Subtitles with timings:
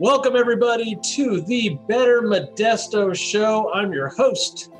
[0.00, 3.70] Welcome, everybody, to the Better Modesto Show.
[3.74, 4.72] I'm your host,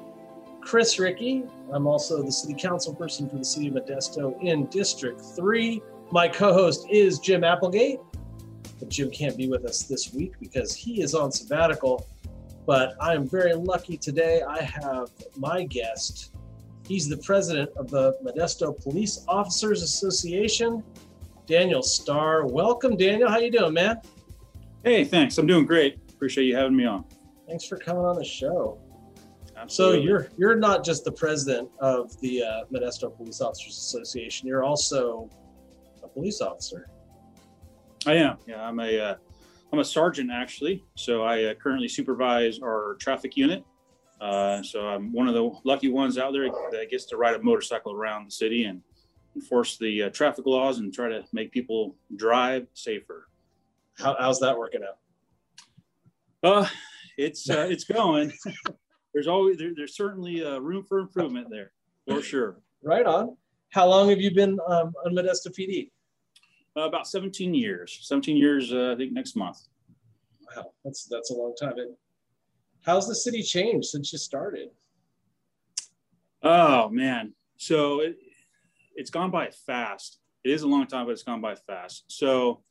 [0.62, 1.44] Chris Ricci.
[1.70, 5.82] I'm also the city council person for the city of Modesto in District 3.
[6.10, 8.00] My co host is Jim Applegate,
[8.78, 12.08] but Jim can't be with us this week because he is on sabbatical.
[12.64, 14.40] But I am very lucky today.
[14.40, 16.34] I have my guest.
[16.88, 20.82] He's the president of the Modesto Police Officers Association,
[21.46, 22.46] Daniel Starr.
[22.46, 23.28] Welcome, Daniel.
[23.28, 24.00] How you doing, man?
[24.82, 25.36] Hey, thanks.
[25.36, 25.98] I'm doing great.
[26.08, 27.04] Appreciate you having me on.
[27.46, 28.80] Thanks for coming on the show.
[29.54, 29.98] Absolutely.
[29.98, 34.48] So you're you're not just the president of the uh, Modesto Police Officers Association.
[34.48, 35.28] You're also
[36.02, 36.88] a police officer.
[38.06, 38.38] I am.
[38.46, 39.14] Yeah, I'm a uh,
[39.70, 40.82] I'm a sergeant actually.
[40.94, 43.64] So I uh, currently supervise our traffic unit.
[44.18, 47.42] Uh, so I'm one of the lucky ones out there that gets to ride a
[47.42, 48.80] motorcycle around the city and
[49.34, 53.29] enforce the uh, traffic laws and try to make people drive safer.
[54.00, 54.98] How, how's that working out?
[56.42, 56.66] Uh,
[57.18, 58.32] it's uh, it's going.
[59.14, 61.72] there's always there, there's certainly uh, room for improvement there
[62.08, 62.60] for sure.
[62.82, 63.36] Right on.
[63.70, 65.90] How long have you been um, on Modesto PD?
[66.76, 68.00] Uh, about 17 years.
[68.02, 69.58] 17 years, uh, I think next month.
[70.56, 71.74] Wow, that's that's a long time.
[71.76, 71.96] It,
[72.82, 74.70] how's the city changed since you started?
[76.42, 78.16] Oh man, so it,
[78.96, 80.20] it's gone by fast.
[80.42, 82.04] It is a long time, but it's gone by fast.
[82.08, 82.62] So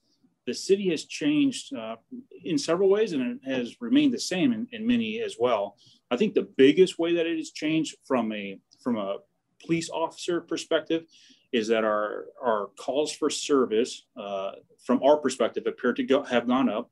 [0.50, 1.96] the city has changed uh,
[2.44, 5.78] in several ways and it has remained the same in, in, many as well.
[6.10, 9.18] I think the biggest way that it has changed from a from a
[9.64, 11.04] police officer perspective
[11.52, 16.48] is that our our calls for service uh, from our perspective appear to go, have
[16.48, 16.90] gone up.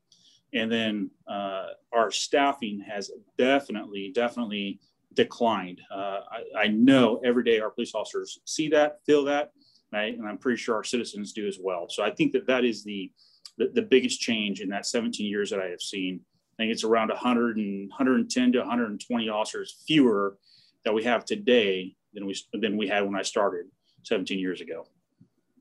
[0.53, 4.79] And then uh, our staffing has definitely definitely
[5.15, 5.81] declined.
[5.91, 9.51] Uh, I, I, know every day our police officers see that feel that
[9.91, 11.87] I, and i'm pretty sure our citizens do as well.
[11.89, 13.11] So i think that that is the
[13.57, 16.21] the, the biggest change in that 17 years that I have seen.
[16.53, 20.37] I think it's around 100 and 110 to 120 officers fewer
[20.85, 23.65] that we have today than we than we had when I started
[24.03, 24.87] 17 years ago.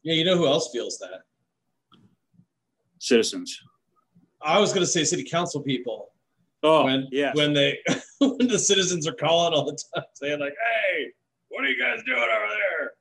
[0.03, 1.23] Yeah, you know who else feels that?
[2.99, 3.61] Citizens.
[4.41, 6.13] I was going to say city council people.
[6.63, 7.33] Oh, when yeah.
[7.35, 7.79] When they
[8.21, 11.13] when the citizens are calling all the time, saying like, "Hey,
[11.49, 12.93] what are you guys doing over there?"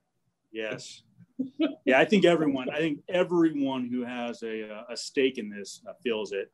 [0.52, 1.04] Yes
[1.86, 5.82] yeah, I think everyone, I think everyone who has a, uh, a stake in this
[5.88, 6.52] uh, feels it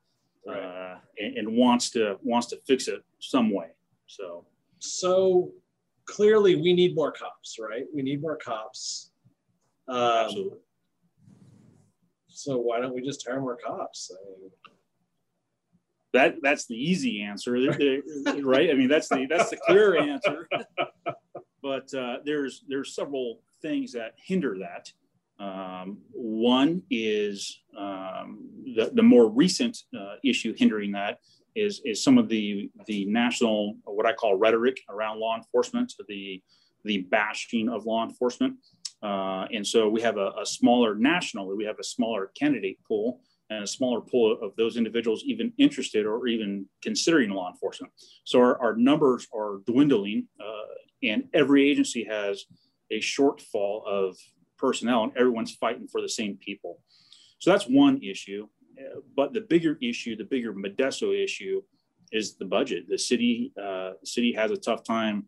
[0.47, 0.57] right.
[0.57, 3.67] uh, and, and, wants to wants to fix it some way.
[4.07, 4.45] So,
[4.79, 5.51] so
[6.05, 7.85] clearly, we need more cops, right?
[7.93, 9.11] We need more cops.
[9.87, 10.59] Um, Absolutely.
[12.27, 14.11] So why don't we just hire more cops?
[14.11, 14.51] I mean,
[16.13, 17.51] that that's the easy answer,
[18.41, 18.69] right?
[18.69, 20.47] I mean, that's the that's the clear answer.
[21.61, 24.91] But uh, there's there's several things that hinder that.
[25.43, 31.19] Um, one is um, the, the more recent uh, issue hindering that
[31.55, 36.41] is, is some of the, the national, what I call rhetoric around law enforcement, the,
[36.85, 38.55] the bashing of law enforcement.
[39.01, 43.19] Uh, and so we have a, a smaller national, we have a smaller candidate pool
[43.49, 47.91] and a smaller pool of those individuals even interested or even considering law enforcement.
[48.23, 50.73] So our, our numbers are dwindling, uh,
[51.03, 52.45] and every agency has
[52.91, 54.17] a shortfall of
[54.57, 56.79] personnel and everyone's fighting for the same people.
[57.39, 58.47] So that's one issue.
[59.15, 61.61] But the bigger issue, the bigger Modesto issue
[62.11, 62.85] is the budget.
[62.87, 65.25] The city, uh, city has a tough time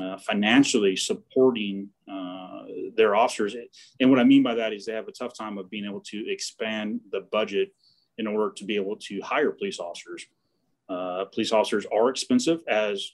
[0.00, 2.62] uh, financially supporting uh,
[2.96, 3.54] their officers.
[4.00, 6.02] And what I mean by that is they have a tough time of being able
[6.06, 7.72] to expand the budget
[8.18, 10.26] in order to be able to hire police officers.
[10.88, 13.12] Uh, police officers are expensive, as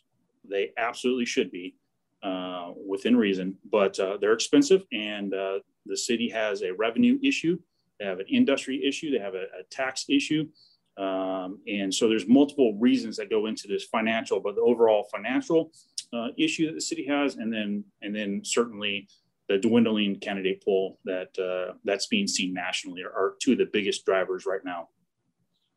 [0.48, 1.76] they absolutely should be
[2.24, 7.58] uh, within reason, but uh, they're expensive, and uh, the city has a revenue issue.
[8.00, 9.10] They have an industry issue.
[9.10, 10.48] They have a, a tax issue,
[10.96, 15.72] um, and so there's multiple reasons that go into this financial, but the overall financial
[16.12, 19.08] uh, issue that the city has, and then and then certainly
[19.48, 23.68] the dwindling candidate pool that uh, that's being seen nationally are, are two of the
[23.70, 24.88] biggest drivers right now.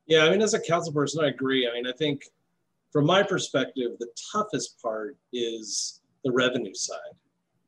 [0.05, 1.67] Yeah, I mean, as a council person, I agree.
[1.69, 2.23] I mean, I think
[2.93, 7.15] from my perspective, the toughest part is the revenue side,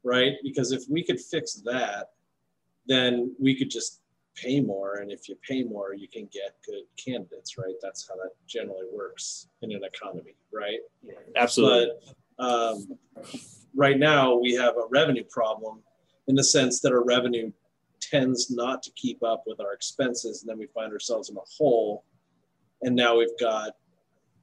[0.04, 0.34] right?
[0.44, 2.12] Because if we could fix that,
[2.88, 4.02] then we could just
[4.36, 4.96] pay more.
[4.96, 7.76] And if you pay more, you can get good candidates, right?
[7.82, 10.80] That's how that generally works in an economy, right?
[11.36, 11.92] Absolutely.
[12.38, 12.98] But um,
[13.76, 15.80] right now, we have a revenue problem
[16.28, 17.52] in the sense that our revenue
[18.02, 20.42] tends not to keep up with our expenses.
[20.42, 22.06] And then we find ourselves in a hole.
[22.82, 23.72] And now we've got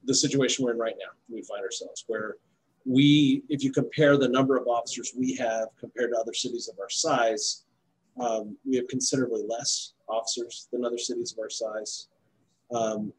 [0.04, 1.12] the situation we're in right now.
[1.28, 2.36] We find ourselves where
[2.87, 6.79] we, if you compare the number of officers we have compared to other cities of
[6.79, 7.65] our size,
[8.21, 12.09] um, we have considerably less officers than other cities of our size.
[12.75, 13.12] Um,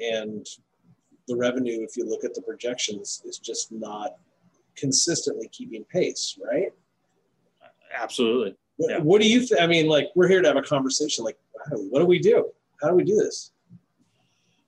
[0.00, 0.46] and
[1.28, 4.16] the revenue, if you look at the projections, is just not
[4.76, 6.72] consistently keeping pace, right?
[7.96, 8.56] Absolutely.
[8.76, 8.98] What, Yeah.
[8.98, 9.46] what do you?
[9.46, 11.24] Th- I mean, like we're here to have a conversation.
[11.24, 11.38] Like,
[11.70, 12.50] what do we do?
[12.82, 13.52] How do we do this?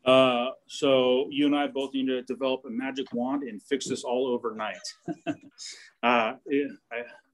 [0.07, 4.05] Uh, so you and I both need to develop a magic wand and fix this
[4.05, 4.79] all overnight.
[5.27, 5.33] uh,
[6.03, 6.37] I,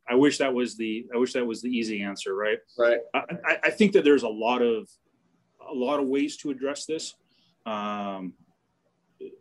[0.08, 2.58] I wish that was the I wish that was the easy answer, right?
[2.78, 2.98] Right.
[3.14, 4.88] I, I- think that there's a lot of
[5.70, 7.14] a lot of ways to address this.
[7.66, 8.32] Um,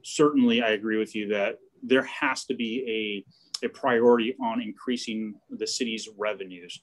[0.04, 3.24] certainly, I agree with you that there has to be
[3.64, 6.80] a, a priority on increasing the city's revenues,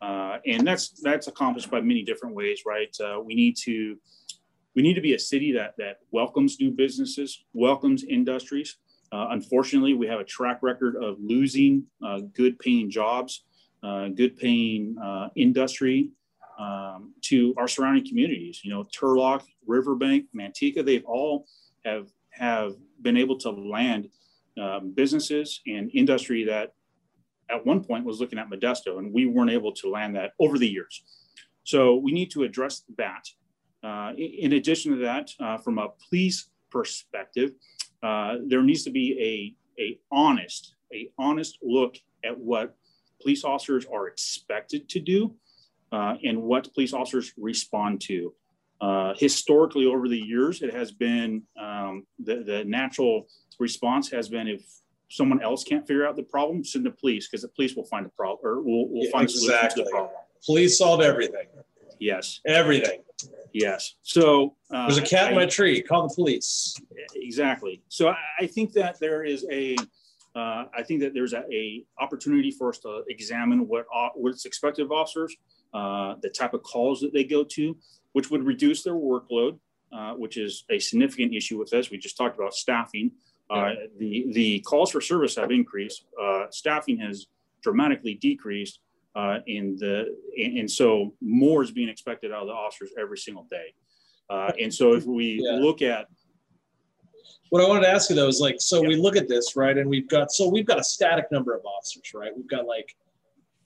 [0.00, 2.94] uh, and that's that's accomplished by many different ways, right?
[3.00, 3.96] Uh, we need to
[4.74, 8.76] we need to be a city that that welcomes new businesses, welcomes industries.
[9.12, 13.44] Uh, unfortunately, we have a track record of losing uh, good paying jobs,
[13.82, 16.10] uh, good paying uh, industry
[16.58, 18.60] um, to our surrounding communities.
[18.64, 21.46] You know, Turlock, Riverbank, Manteca, they've all
[21.84, 22.72] have have
[23.02, 24.08] been able to land
[24.60, 26.72] um, businesses and industry that
[27.50, 30.58] at one point was looking at Modesto, and we weren't able to land that over
[30.58, 31.02] the years.
[31.64, 33.24] So we need to address that.
[33.82, 37.52] Uh, in, addition to that, uh, from a police perspective,
[38.02, 42.76] uh, there needs to be a, a honest, a honest look at what
[43.20, 45.34] police officers are expected to do
[45.90, 48.32] uh, and what police officers respond to.
[48.80, 53.28] Uh, historically, over the years, it has been um, the, the natural
[53.60, 54.62] response has been if
[55.08, 58.06] someone else can't figure out the problem, send the police because the police will find
[58.06, 59.84] a problem or will, will Yeah, find a solution to exactly.
[59.84, 60.16] the problem.
[60.44, 61.46] Police solve everything.
[62.00, 63.02] Yes, Everything.
[63.52, 63.94] Yes.
[64.02, 65.80] So uh, There's a cat in I- my tree.
[65.82, 66.74] Call the police.
[67.14, 67.82] exactly.
[67.88, 69.76] So I, I think that there is a,
[70.34, 74.84] uh, I think that there's a, a opportunity for us to examine what what's expected
[74.84, 75.36] of officers,
[75.74, 77.76] uh, the type of calls that they go to,
[78.12, 79.58] which would reduce their workload,
[79.92, 81.90] uh, which is a significant issue with us.
[81.90, 83.12] We just talked about staffing.
[83.50, 86.06] Uh, the the calls for service have increased.
[86.20, 87.26] Uh, staffing has
[87.62, 88.80] dramatically decreased.
[89.14, 90.06] Uh, in the
[90.38, 93.74] and, and so more is being expected out of the officers every single day.
[94.30, 95.56] Uh, and so if we Yeah.
[95.58, 96.06] look at
[97.50, 99.76] What I wanted to ask you though is like, so we look at this, right?
[99.76, 102.32] And we've got, so we've got a static number of officers, right?
[102.34, 102.96] We've got like,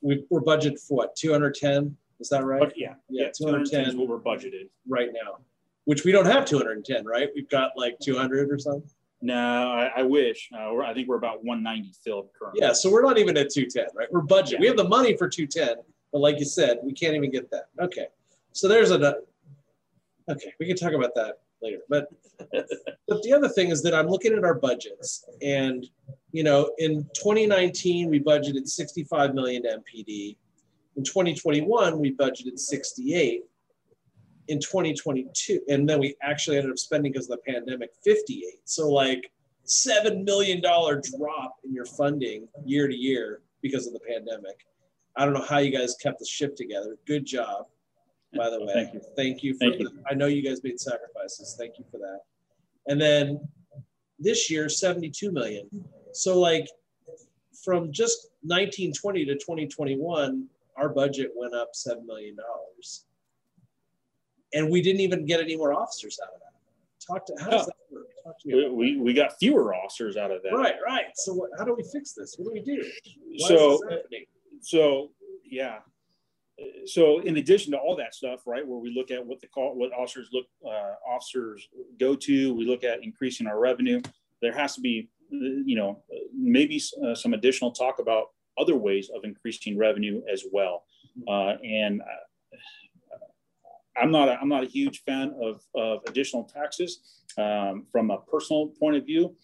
[0.00, 1.96] we, we're budgeted for what, 210?
[2.18, 2.72] Is that right?
[2.74, 4.68] yeah, Yeah, yeah, 210 is 210 what we're budgeted.
[4.88, 5.38] right now,
[5.84, 7.28] which we don't have 210, right?
[7.36, 8.90] We've got like 200 or something.
[9.22, 10.50] No, I, I wish.
[10.56, 12.60] Uh, I think we're about 190 filled currently.
[12.62, 12.72] Yeah.
[12.72, 14.08] So we're not even at 210, right?
[14.10, 14.54] We're budget.
[14.54, 14.60] Yeah.
[14.60, 15.82] We have the money for 210,
[16.12, 17.68] but like you said, we can't even get that.
[17.80, 18.06] Okay.
[18.52, 19.16] So there's a,
[20.30, 21.78] okay, we can talk about that later.
[21.88, 22.08] But,
[23.08, 25.86] but the other thing is that I'm looking at our budgets and,
[26.32, 30.36] you know, in 2019, we budgeted 65 million to MPD.
[30.96, 33.44] In 2021, we budgeted 68.
[34.48, 38.44] In 2022, and then we actually ended up spending because of the pandemic 58.
[38.64, 39.30] So like
[39.64, 44.66] seven million dollar drop in your funding year to year because of the pandemic.
[45.16, 46.96] I don't know how you guys kept the ship together.
[47.06, 47.66] Good job,
[48.36, 48.72] by the way.
[48.74, 49.00] Thank you.
[49.16, 49.58] Thank you for.
[49.60, 49.88] Thank you.
[49.88, 51.56] The, I know you guys made sacrifices.
[51.58, 52.20] Thank you for that.
[52.86, 53.40] And then
[54.18, 55.68] this year, 72 million.
[56.12, 56.66] So like
[57.64, 60.46] from just 1920 to 2021,
[60.76, 63.06] our budget went up seven million dollars,
[64.52, 66.52] and we didn't even get any more officers out of that.
[67.06, 68.06] Talk to how does that work?
[68.24, 68.54] Talk to me.
[68.54, 70.52] We, we, we got fewer officers out of that.
[70.52, 71.06] Right, right.
[71.14, 72.34] So what, how do we fix this?
[72.38, 72.82] What do we do?
[73.38, 74.24] Why So, happening?
[74.60, 75.10] so
[75.44, 75.78] yeah.
[76.60, 79.46] Uh, So in addition to all that stuff, right, where we look at what the
[79.46, 81.68] call, what officers look, uh, officers
[82.00, 84.00] go to, we look at increasing our revenue.
[84.42, 88.76] There has to be, uh, you know, uh, maybe uh, some additional talk about other
[88.76, 90.84] ways of increasing revenue as well.
[91.28, 92.56] Uh, and uh,
[94.00, 98.18] I'm not, a, I'm not a huge fan of, of additional taxes um, from a
[98.18, 99.34] personal point of view.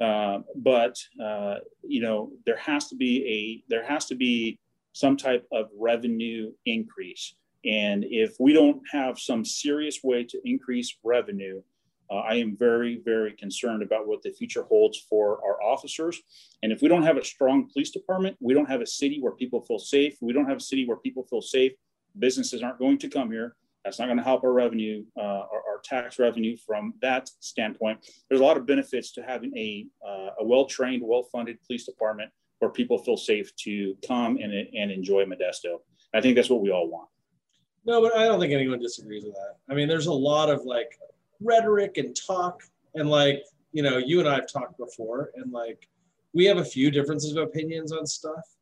[0.00, 4.58] Uh, but uh, you know, there has to be a, there has to be
[4.92, 7.34] some type of revenue increase.
[7.64, 11.62] And if we don't have some serious way to increase revenue,
[12.10, 16.22] uh, I am very, very concerned about what the future holds for our officers.
[16.62, 19.32] And if we don't have a strong police department, we don't have a city where
[19.32, 20.16] people feel safe.
[20.20, 21.72] We don't have a city where people feel safe.
[22.18, 23.56] Businesses aren't going to come here.
[23.86, 28.04] That's not going to help our revenue, uh, our, our, tax revenue from that standpoint.
[28.28, 32.72] There's a lot of benefits to having a, uh, a well-trained, well-funded police department where
[32.72, 35.78] people feel safe to come and, and enjoy Modesto.
[36.12, 37.08] I think that's what we all want.
[37.84, 39.58] No, but I don't think anyone disagrees with that.
[39.70, 40.90] I mean, there's a lot of like
[41.40, 42.62] rhetoric and talk,
[42.96, 45.88] and like, you know, you and I have talked before, and like,
[46.34, 48.55] we have a few differences of opinions on stuff.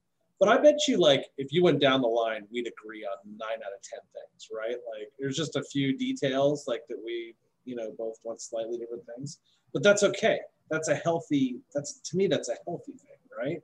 [0.45, 3.59] But I bet you, like, if you went down the line, we'd agree on nine
[3.65, 4.77] out of 10 things, right?
[4.99, 7.35] Like, there's just a few details, like, that we
[7.65, 9.39] you know, both want slightly different things,
[9.73, 10.39] but that's okay.
[10.71, 11.61] That's a healthy.
[11.75, 13.63] That's to me, that's a healthy thing, right?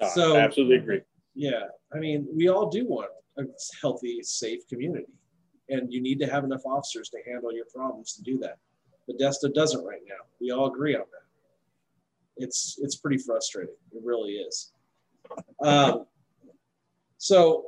[0.00, 1.02] Uh, So- absolutely agree.
[1.34, 3.44] Yeah, I mean, we all do want a
[3.80, 5.12] healthy, safe community,
[5.68, 8.58] and you need to have enough officers to handle your problems to do that.
[9.08, 10.24] Modesto doesn't right now.
[10.40, 11.26] We all agree on that.
[12.36, 13.76] It's it's pretty frustrating.
[13.92, 14.72] It really is.
[15.62, 16.06] Um,
[17.18, 17.64] so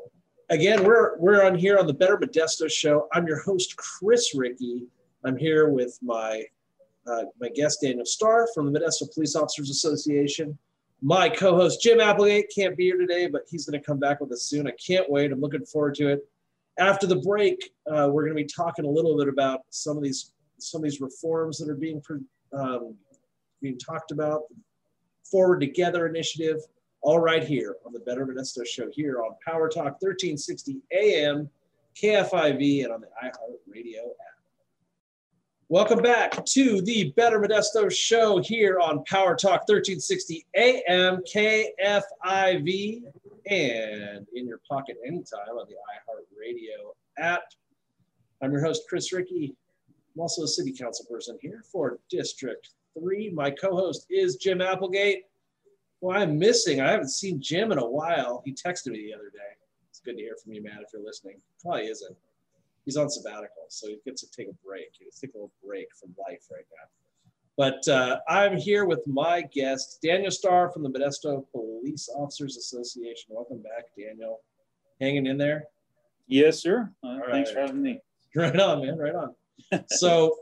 [0.50, 3.08] again, we're we're on here on the Better Modesto Show.
[3.12, 4.86] I'm your host, Chris Ricci.
[5.24, 6.44] I'm here with my
[7.06, 10.56] uh, my guest Daniel Starr from the Modesto Police Officers Association.
[11.00, 14.30] My co-host Jim Applegate can't be here today, but he's going to come back with
[14.30, 14.68] us soon.
[14.68, 15.32] I can't wait.
[15.32, 16.20] I'm looking forward to it.
[16.78, 20.02] After the break, uh, we're going to be talking a little bit about some of
[20.02, 22.00] these some of these reforms that are being
[22.52, 22.94] um,
[23.60, 24.42] being talked about.
[25.24, 26.58] Forward Together initiative,
[27.02, 31.50] all right here on the Better Modesto Show here on Power Talk 1360 AM,
[32.00, 34.38] KFIV, and on the iHeartRadio app.
[35.68, 43.02] Welcome back to the Better Modesto Show here on Power Talk 1360 AM, KFIV,
[43.46, 47.42] and in your pocket anytime on the iHeartRadio app.
[48.40, 49.56] I'm your host, Chris Ricci.
[50.14, 53.30] I'm also a city council person here for District 3.
[53.30, 55.24] My co host is Jim Applegate.
[56.02, 56.80] Well, I'm missing.
[56.80, 58.42] I haven't seen Jim in a while.
[58.44, 59.38] He texted me the other day.
[59.88, 61.36] It's good to hear from you, man, if you're listening.
[61.62, 62.16] Probably isn't.
[62.84, 64.88] He's on sabbatical, so he gets to take a break.
[64.98, 66.88] He gets to take a little break from life right now.
[67.56, 73.26] But uh, I'm here with my guest, Daniel Starr from the Modesto Police Officers Association.
[73.28, 74.40] Welcome back, Daniel.
[75.00, 75.66] Hanging in there?
[76.26, 76.90] Yes, sir.
[77.04, 77.54] Uh, thanks right.
[77.54, 78.00] for having me.
[78.34, 78.96] Right on, man.
[78.96, 79.34] Right on.
[79.88, 80.34] so,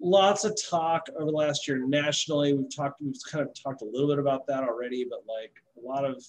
[0.00, 2.52] lots of talk over the last year nationally.
[2.52, 3.00] We've talked.
[3.00, 6.22] We've kind of talked a little bit about that already, but like a lot of,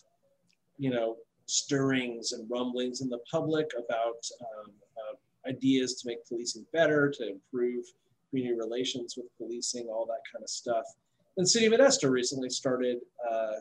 [0.77, 6.65] you know, stirrings and rumblings in the public about um, uh, ideas to make policing
[6.73, 7.85] better, to improve
[8.29, 10.85] community relations with policing, all that kind of stuff.
[11.37, 12.99] And City of Modesto recently started
[13.29, 13.53] uh,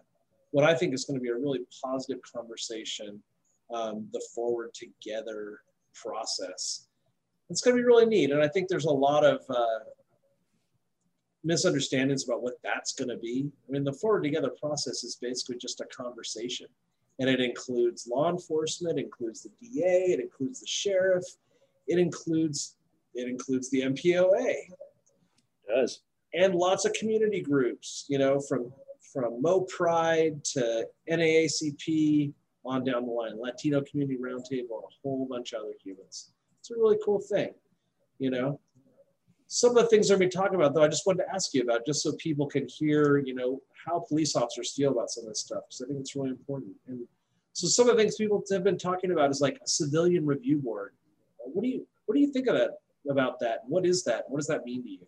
[0.50, 3.22] what I think is going to be a really positive conversation,
[3.72, 5.60] um, the Forward Together
[5.94, 6.88] process
[7.50, 8.30] it's going to be really neat.
[8.30, 9.80] And I think there's a lot of uh,
[11.44, 13.50] misunderstandings about what that's going to be.
[13.68, 16.66] I mean, the Forward Together process is basically just a conversation,
[17.18, 21.24] and it includes law enforcement, includes the DA, it includes the sheriff,
[21.86, 22.76] it includes
[23.14, 24.68] it includes the MPOA It
[25.68, 26.00] does.
[26.34, 28.04] and lots of community groups.
[28.08, 28.72] You know, from
[29.12, 32.32] from MoPride to NAACP
[32.64, 36.30] on down the line, Latino Community Roundtable, and a whole bunch of other humans.
[36.60, 37.54] It's a really cool thing,
[38.18, 38.60] you know.
[39.48, 41.34] Some of the things we're going to be talking about, though, I just wanted to
[41.34, 45.10] ask you about, just so people can hear, you know, how police officers feel about
[45.10, 46.72] some of this stuff, because I think it's really important.
[46.86, 47.06] And
[47.54, 50.58] so, some of the things people have been talking about is like a civilian review
[50.58, 50.92] board.
[51.38, 52.72] What do you what do you think of that
[53.10, 53.60] about that?
[53.66, 54.24] What is that?
[54.28, 55.06] What does that mean to you?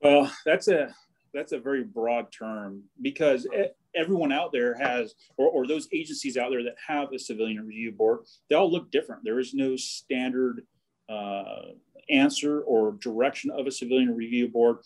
[0.00, 0.94] Well, that's a
[1.34, 3.46] that's a very broad term because
[3.94, 7.92] everyone out there has, or, or those agencies out there that have a civilian review
[7.92, 9.24] board, they all look different.
[9.24, 10.64] There is no standard
[11.08, 11.72] uh,
[12.10, 14.78] answer or direction of a civilian review board,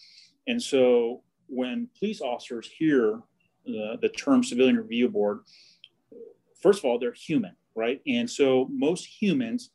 [0.47, 3.21] and so when police officers hear
[3.65, 5.41] the, the term civilian review board,
[6.61, 8.01] first of all, they're human, right?
[8.07, 9.71] And so most humans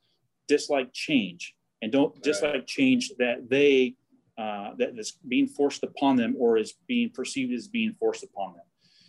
[0.48, 2.24] dislike change and don't Right.
[2.24, 3.96] dislike change that they
[4.38, 8.54] uh, that is being forced upon them or is being perceived as being forced upon
[8.54, 8.66] them.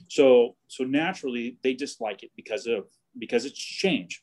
[0.09, 2.87] So so naturally they dislike it because of
[3.18, 4.23] because it's change.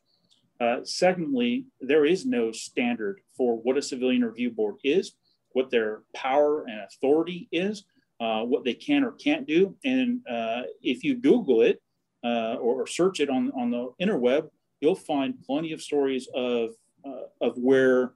[0.59, 5.13] Uh, secondly, there is no standard for what a civilian review board is,
[5.51, 7.85] what their power and authority is,
[8.21, 9.75] uh, what they can or can't do.
[9.83, 11.81] And uh, if you Google it
[12.24, 16.71] uh, or, or search it on, on the interweb, you'll find plenty of stories of,
[17.05, 18.13] uh, of where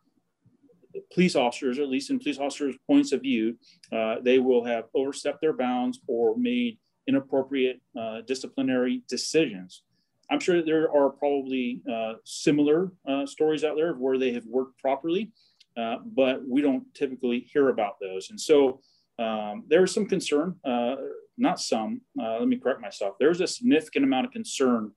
[1.13, 3.57] police officers, at least in police officers' points of view,
[3.91, 6.77] uh, they will have overstepped their bounds or made
[7.07, 7.81] inappropriate
[8.25, 9.83] disciplinary decisions.
[10.31, 14.45] I'm sure there are probably uh, similar uh, stories out there of where they have
[14.45, 15.31] worked properly,
[15.77, 18.29] uh, but we don't typically hear about those.
[18.29, 18.81] And so
[19.17, 20.95] um, there is some concern, uh,
[21.37, 23.15] not some, uh, let me correct myself.
[23.19, 24.91] There's a significant amount of concern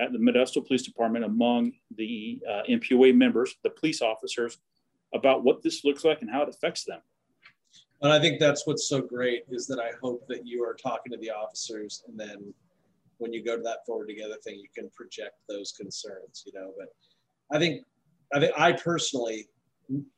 [0.00, 4.58] at the Modesto Police Department among the uh, MPOA members, the police officers,
[5.14, 7.00] about what this looks like and how it affects them.
[8.00, 11.10] And I think that's what's so great is that I hope that you are talking
[11.12, 12.54] to the officers and then
[13.18, 16.72] when you go to that forward together thing, you can project those concerns, you know.
[16.78, 16.88] But
[17.54, 17.84] I think
[18.34, 19.48] I think I personally,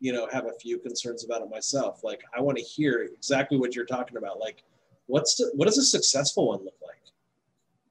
[0.00, 2.02] you know, have a few concerns about it myself.
[2.02, 4.40] Like I want to hear exactly what you're talking about.
[4.40, 4.62] Like
[5.06, 6.96] what's the, what does a successful one look like?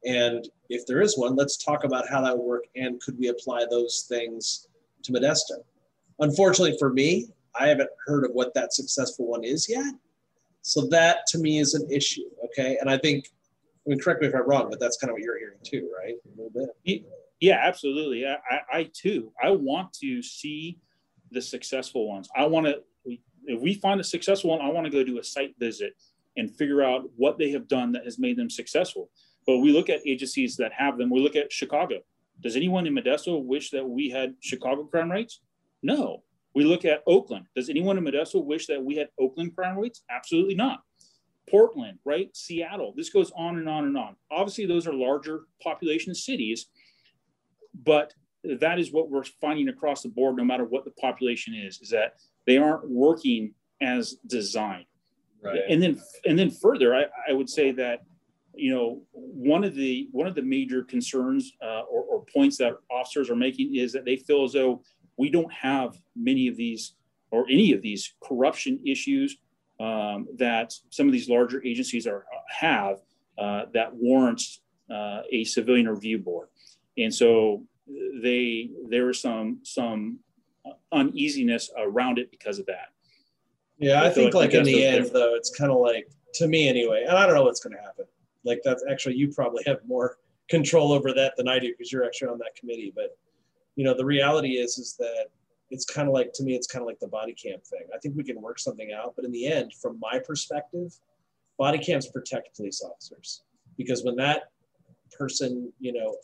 [0.06, 3.28] And if there is one, let's talk about how that would work and could we
[3.28, 4.68] apply those things
[5.04, 5.64] to Modesto?
[6.20, 7.28] Unfortunately for me,
[7.60, 9.94] I haven't heard of what that successful one is yet.
[10.62, 12.30] So that to me is an issue.
[12.46, 12.78] Okay.
[12.80, 13.32] And I think,
[13.90, 16.14] Mean, correct me if I'm wrong, but that's kind of what you're hearing too, right?
[16.26, 17.04] A little bit.
[17.40, 18.24] Yeah, absolutely.
[18.28, 18.38] I,
[18.72, 20.78] I too, I want to see
[21.32, 22.30] the successful ones.
[22.36, 22.84] I want to,
[23.46, 25.94] if we find a successful one, I want to go do a site visit
[26.38, 29.10] and figure out what they have done that has made them successful.
[29.48, 31.10] But we look at agencies that have them.
[31.10, 32.02] We look at Chicago.
[32.42, 35.42] Does anyone in Modesto wish that we had Chicago crime rates?
[35.82, 36.22] No.
[36.54, 37.46] We look at Oakland.
[37.56, 40.04] Does anyone in Modesto wish that we had Oakland crime rates?
[40.12, 40.84] Absolutely not.
[41.50, 42.36] Portland, right?
[42.36, 42.94] Seattle.
[42.96, 44.16] This goes on and on and on.
[44.32, 46.68] Obviously, those are larger population cities,
[47.84, 48.14] but
[48.44, 51.90] that is what we're finding across the board, no matter what the population is, is
[51.90, 52.16] that
[52.46, 54.86] they aren't working as designed.
[55.42, 55.62] Right.
[55.70, 58.02] And then, and then further, I, I would say that
[58.56, 62.74] you know one of the one of the major concerns uh, or, or, points that
[62.92, 64.82] officers are making is that they feel as though
[65.18, 66.96] we don't have many of these
[67.32, 69.38] or any of these corruption issues
[69.80, 73.00] um, that some of these larger agencies are have
[73.38, 76.50] uh, that warrants uh, a civilian review board
[76.98, 77.64] and so
[78.22, 80.20] they there was some some
[80.92, 82.90] uneasiness around it because of that
[83.78, 86.48] yeah i, I think like, like in the end though it's kind of like to
[86.48, 88.06] me anyway and i don't know what's going to happen
[88.44, 90.18] like that's actually you probably have more
[90.50, 92.92] control over that than I do because you're actually on that committee.
[92.94, 93.18] But
[93.76, 95.28] you know, the reality is is that
[95.72, 97.86] it's kind of like to me, it's kind of like the body cam thing.
[97.94, 100.94] I think we can work something out, but in the end, from my perspective,
[101.58, 103.44] body cams protect police officers
[103.78, 104.44] because when that
[105.18, 106.16] person, you know,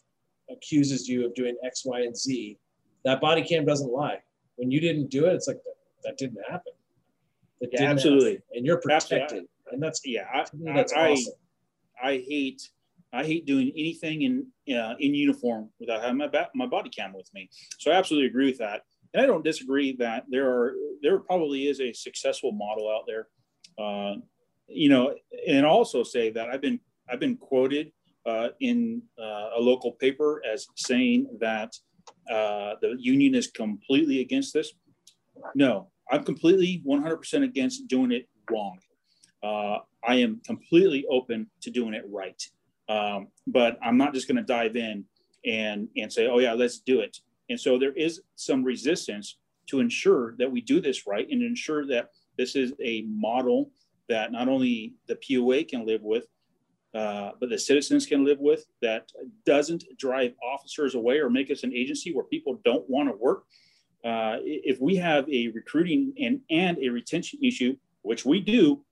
[0.50, 2.58] accuses you of doing X, Y, and Z,
[3.04, 4.20] that body cam doesn't lie.
[4.56, 6.74] When you didn't do it, it's like that, that didn't happen.
[7.62, 8.34] That yeah, absolutely.
[8.34, 8.44] Happen.
[8.54, 9.22] And you're protected.
[9.22, 9.50] Absolutely.
[9.72, 11.34] And that's yeah, I, that's I, awesome.
[12.02, 12.70] I hate
[13.14, 17.14] I hate doing anything in uh, in uniform without having my ba- my body cam
[17.14, 17.50] with me.
[17.80, 18.82] So I absolutely agree with that,
[19.16, 23.28] and I don't disagree that there are there probably is a successful model out there.
[23.80, 24.16] Uh,
[24.68, 25.16] you know,
[25.48, 27.94] and also say that I've been I've been quoted
[28.26, 31.74] uh, in uh, a local paper as saying that
[32.30, 34.74] uh, the union is completely against this.
[35.54, 38.80] No, I'm completely 100% against doing it wrong.
[39.42, 42.42] Uh, I am completely open to doing it right.
[42.90, 45.06] Um, but I'm not just going to dive in
[45.46, 47.18] and, and say, oh, yeah, let's do it.
[47.50, 51.86] And so there is some resistance to ensure that we do this right and ensure
[51.88, 53.72] that this is a model
[54.10, 56.26] that not only the POA can live with,
[56.94, 59.12] uh, but the citizens can live with that
[59.46, 63.44] doesn't drive officers away or make us an agency where people don't want to work.
[64.04, 68.84] Uh, if we have a recruiting and, and a retention issue, which we do,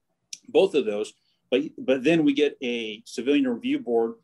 [0.50, 1.14] both of those.
[1.50, 4.16] But but then we get a civilian review board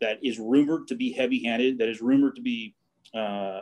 [0.00, 2.74] that is rumored to be heavy-handed, that is rumored to be
[3.14, 3.60] uh,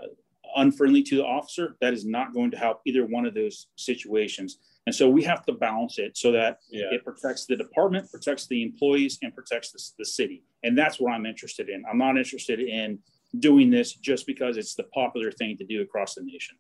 [0.57, 1.77] unfriendly to the officer.
[1.81, 4.59] That is not going to help either one of those situations.
[4.87, 6.87] And so we have to balance it so that yeah.
[6.93, 10.45] it protects the department, protects the employees, and protects the, the city.
[10.63, 11.83] And that's what I'm interested in.
[11.91, 13.01] I'm not interested in
[13.39, 16.57] doing this just because it's the popular thing to do across the nation.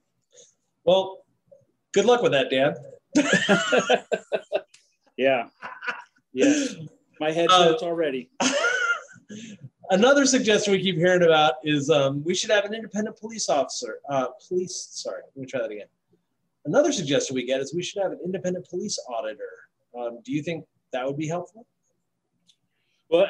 [0.85, 1.25] Well,
[1.93, 2.75] good luck with that, Dan.
[5.17, 5.49] Yeah.
[6.33, 6.65] Yeah.
[7.19, 8.29] My head hurts uh, already.
[9.91, 13.99] Another suggestion we keep hearing about is um, we should have an independent police officer.
[14.09, 15.87] Uh, police, sorry, let me try that again.
[16.65, 19.49] Another suggestion we get is we should have an independent police auditor.
[19.97, 21.67] Um, do you think that would be helpful?
[23.09, 23.29] Well,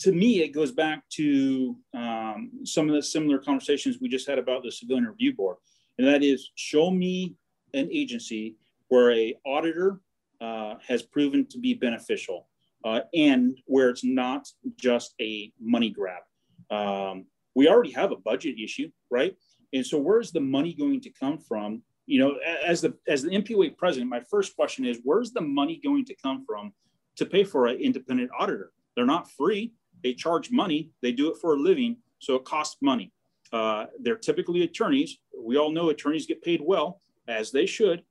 [0.00, 4.38] to me, it goes back to um, some of the similar conversations we just had
[4.38, 5.56] about the civilian review board,
[5.98, 7.34] and that is show me
[7.74, 8.54] an agency
[8.88, 10.00] where a auditor
[10.40, 12.46] uh, has proven to be beneficial
[12.86, 14.46] uh, and where it's not
[14.76, 16.22] just a money grab.
[16.70, 19.34] Um, we already have a budget issue, right?
[19.72, 21.82] And so where's the money going to come from?
[22.06, 25.80] You know, as the as the MPOA president, my first question is where's the money
[25.82, 26.72] going to come from
[27.16, 28.70] to pay for an independent auditor?
[28.94, 29.72] They're not free.
[30.04, 30.90] They charge money.
[31.02, 33.12] They do it for a living, so it costs money.
[33.52, 35.18] Uh, they're typically attorneys.
[35.36, 38.04] We all know attorneys get paid well, as they should.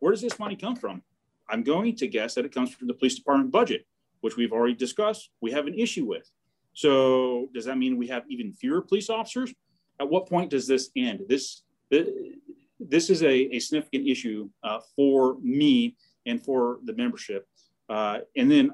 [0.00, 1.02] Where does this money come from?
[1.48, 3.86] I'm going to guess that it comes from the police department budget,
[4.22, 5.30] which we've already discussed.
[5.40, 6.28] We have an issue with.
[6.72, 9.52] So does that mean we have even fewer police officers?
[10.00, 11.20] At what point does this end?
[11.28, 17.46] This this is a, a significant issue uh, for me and for the membership.
[17.88, 18.70] Uh, and then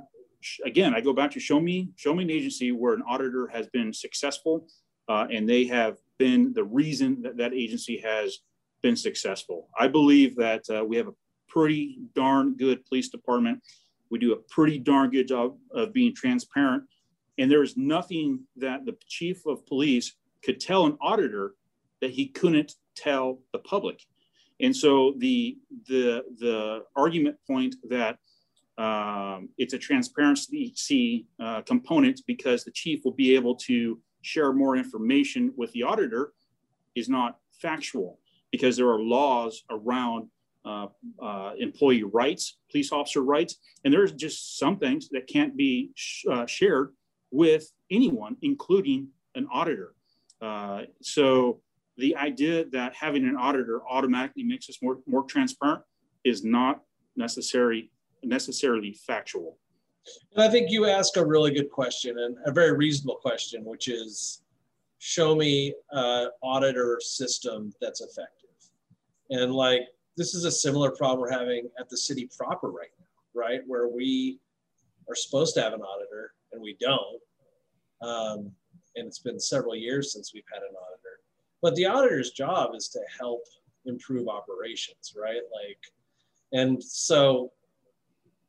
[0.65, 3.67] again, I go back to show me show me an agency where an auditor has
[3.67, 4.69] been successful
[5.09, 8.39] uh, and they have been the reason that that agency has
[8.83, 9.69] been successful.
[9.79, 11.15] I believe that uh, we have a
[11.49, 13.63] pretty darn good police department.
[14.11, 16.85] We do a pretty darn good job of being transparent.
[17.38, 21.55] And there is nothing that the chief of police could tell an auditor
[22.01, 24.05] that he couldn't tell the public.
[24.61, 28.18] And so the the the argument point that
[28.77, 34.77] um, it's a transparency uh, component because the chief will be able to share more
[34.77, 36.33] information with the auditor
[36.94, 38.18] is not factual
[38.51, 40.29] because there are laws around
[41.67, 43.53] employee rights, police officer rights,
[43.85, 46.89] and there's just some things that can't be sh- uh, shared
[47.31, 49.95] with anyone, including an auditor.
[50.41, 51.61] Uh, so
[51.97, 55.83] the idea that having an auditor automatically makes us more, more transparent
[56.25, 56.83] is not
[57.17, 57.91] necessary,
[58.23, 59.59] necessarily factual.
[60.33, 63.89] And I think you ask a really good question and a very reasonable question, which
[63.89, 64.43] is
[64.99, 68.51] show me an auditor system that's effective.
[69.31, 69.83] And like,
[70.19, 73.61] this is a similar problem we're having at the city proper right now, right?
[73.67, 74.41] Where we
[75.09, 77.23] are supposed to have an auditor and we don't.
[78.03, 78.51] Um,
[78.97, 81.21] and it's been several years since we've had an auditor.
[81.63, 83.43] But the auditor's job is to help
[83.87, 85.41] improve operations, right?
[85.65, 85.79] Like,
[86.53, 87.53] and so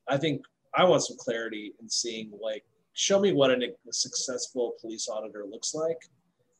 [0.08, 0.42] I think
[0.74, 5.76] I want some clarity in seeing like, show me what a successful police auditor looks
[5.76, 6.00] like.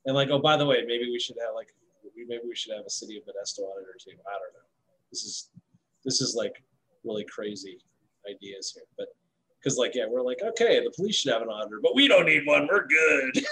[0.06, 1.74] And like, oh, by the way, maybe we should have like,
[2.16, 4.12] maybe we should have a city of Modesto auditor too.
[4.12, 4.70] I don't know.
[5.12, 5.50] This is,
[6.06, 6.64] this is like
[7.04, 7.78] really crazy
[8.30, 9.08] ideas here, but
[9.60, 12.26] because like, yeah, we're like, okay, the police should have an auditor, but we don't
[12.26, 12.68] need one.
[12.72, 13.46] We're good.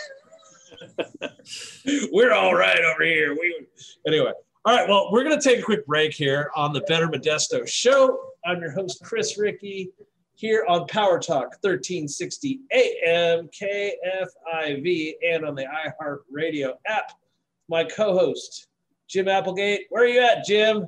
[2.12, 3.34] We're all right over here.
[3.34, 3.66] We
[4.06, 4.32] anyway.
[4.66, 4.88] All right.
[4.88, 8.20] Well, we're going to take a quick break here on the Better Modesto Show.
[8.46, 9.92] I'm your host, Chris Ricci,
[10.36, 17.14] here on Power Talk 1360 AM KFIV and on the iHeart Radio app.
[17.70, 18.68] My co-host,
[19.08, 19.88] Jim Applegate.
[19.90, 20.88] Where are you at, Jim?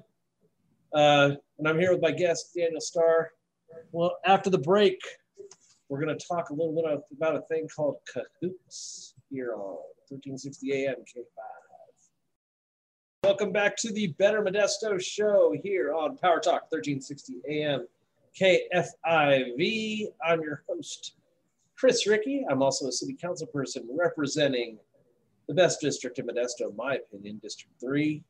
[0.93, 3.31] Uh, and I'm here with my guest, Daniel Starr.
[3.91, 4.99] Well, after the break,
[5.87, 9.77] we're going to talk a little bit about a thing called Cahoots here on
[10.09, 11.25] 1360 AM KFIV.
[13.23, 17.85] Welcome back to the Better Modesto show here on Power Talk 1360 AM
[18.39, 20.07] KFIV.
[20.25, 21.13] I'm your host,
[21.75, 22.45] Chris Ricci.
[22.49, 24.79] I'm also a city council person representing
[25.47, 28.23] the best district in Modesto, in my opinion, District 3.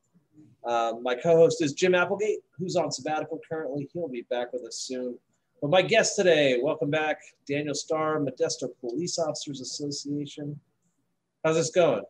[0.64, 3.88] Um, my co host is Jim Applegate, who's on sabbatical currently.
[3.92, 5.18] He'll be back with us soon.
[5.60, 10.58] But my guest today, welcome back, Daniel Starr, Modesto Police Officers Association.
[11.44, 12.02] How's this going?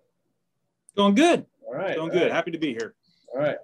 [0.96, 1.46] Going good.
[1.66, 1.96] All right.
[1.96, 2.22] Going good.
[2.22, 2.32] Right.
[2.32, 2.94] Happy to be here.
[3.34, 3.56] All right.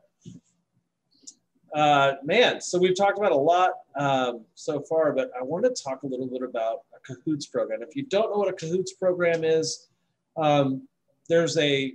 [1.74, 5.82] Uh, man, so we've talked about a lot um, so far, but I want to
[5.82, 7.82] talk a little bit about a Cahoots program.
[7.82, 9.88] If you don't know what a Cahoots program is,
[10.36, 10.88] um,
[11.28, 11.92] there's a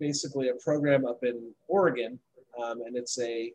[0.00, 2.18] basically a program up in Oregon,
[2.62, 3.52] um, and it's a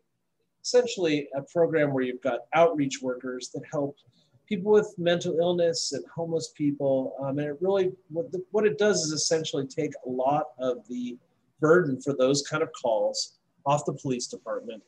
[0.62, 3.96] essentially a program where you've got outreach workers that help
[4.48, 7.14] people with mental illness and homeless people.
[7.20, 10.86] Um, and it really, what, the, what it does is essentially take a lot of
[10.88, 11.18] the
[11.60, 14.82] burden for those kind of calls off the police department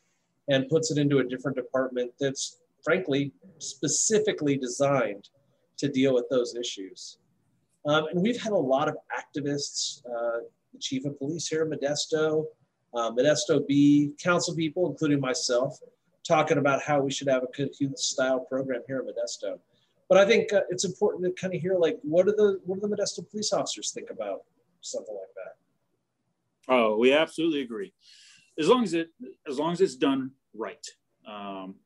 [0.48, 5.28] and puts it into a different department that's frankly specifically designed
[5.76, 7.18] to deal with those issues.
[7.86, 10.40] Um, and we've had a lot of activists, uh,
[10.72, 12.46] the chief of police here in Modesto,
[12.96, 15.78] Modesto Bee, council people, including myself,
[16.26, 19.58] talking about how we should have a Cahoot style program here in Modesto.
[20.08, 22.80] But I think uh, it's important to kind of hear like what do the what
[22.80, 24.42] do the Modesto police officers think about
[24.80, 26.72] something like that?
[26.72, 27.92] Oh, we absolutely agree.
[28.58, 29.10] As long as it
[29.48, 30.86] as long as it's done right.
[31.26, 31.76] Um,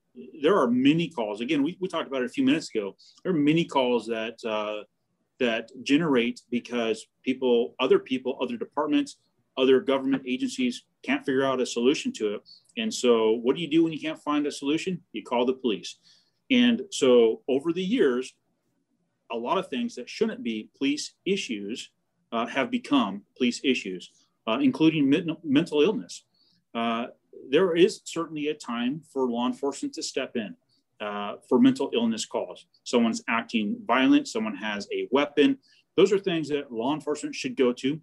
[0.42, 1.40] there are many calls.
[1.40, 2.96] Again, we, we talked about it a few minutes ago.
[3.22, 4.84] There are many calls that uh,
[5.38, 9.16] that generate because people, other people, other departments,
[9.56, 12.40] other government agencies can't figure out a solution to it.
[12.76, 15.00] And so, what do you do when you can't find a solution?
[15.12, 15.98] You call the police.
[16.50, 18.34] And so, over the years,
[19.32, 21.90] a lot of things that shouldn't be police issues
[22.32, 24.10] uh, have become police issues,
[24.46, 25.12] uh, including
[25.44, 26.24] mental illness.
[26.74, 27.06] Uh,
[27.48, 30.54] there is certainly a time for law enforcement to step in
[31.00, 32.66] uh, for mental illness calls.
[32.84, 35.58] Someone's acting violent, someone has a weapon.
[35.96, 38.00] Those are things that law enforcement should go to,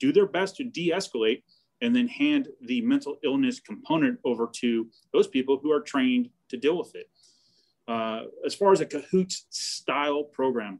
[0.00, 1.42] do their best to de escalate,
[1.82, 6.56] and then hand the mental illness component over to those people who are trained to
[6.56, 7.10] deal with it.
[7.88, 10.78] Uh, as far as a Cahoots style program,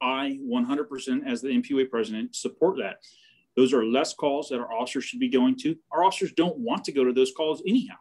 [0.00, 2.96] I 100% as the MPOA president support that.
[3.56, 5.76] Those are less calls that our officers should be going to.
[5.92, 7.96] Our officers don't want to go to those calls anyhow.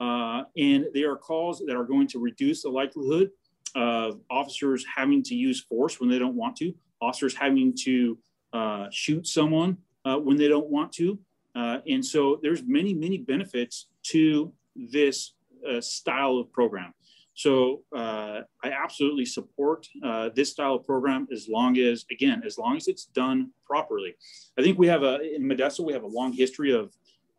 [0.00, 3.30] Uh, and they are calls that are going to reduce the likelihood
[3.76, 8.18] of officers having to use force when they don't want to, officers having to
[8.52, 11.18] uh, shoot someone uh, when they don't want to,
[11.54, 15.34] uh, and so there's many, many benefits to this
[15.68, 16.94] uh, style of program.
[17.34, 22.58] So uh, I absolutely support uh, this style of program as long as, again, as
[22.58, 24.14] long as it's done properly.
[24.58, 26.94] I think we have a, in Modesto, we have a long history of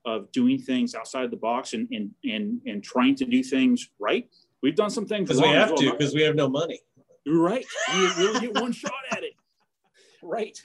[0.06, 4.28] of doing things outside the box and and and, and trying to do things right.
[4.62, 6.82] We've done some things because we have well, to because we have no money.
[7.26, 9.34] Right, you we only get one shot at it.
[10.26, 10.58] Right.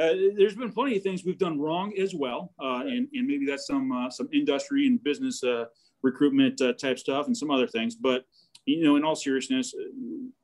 [0.00, 3.44] Uh, there's been plenty of things we've done wrong as well, uh, and, and maybe
[3.44, 5.66] that's some uh, some industry and business uh,
[6.00, 7.96] recruitment uh, type stuff and some other things.
[7.96, 8.24] But
[8.64, 9.74] you know, in all seriousness,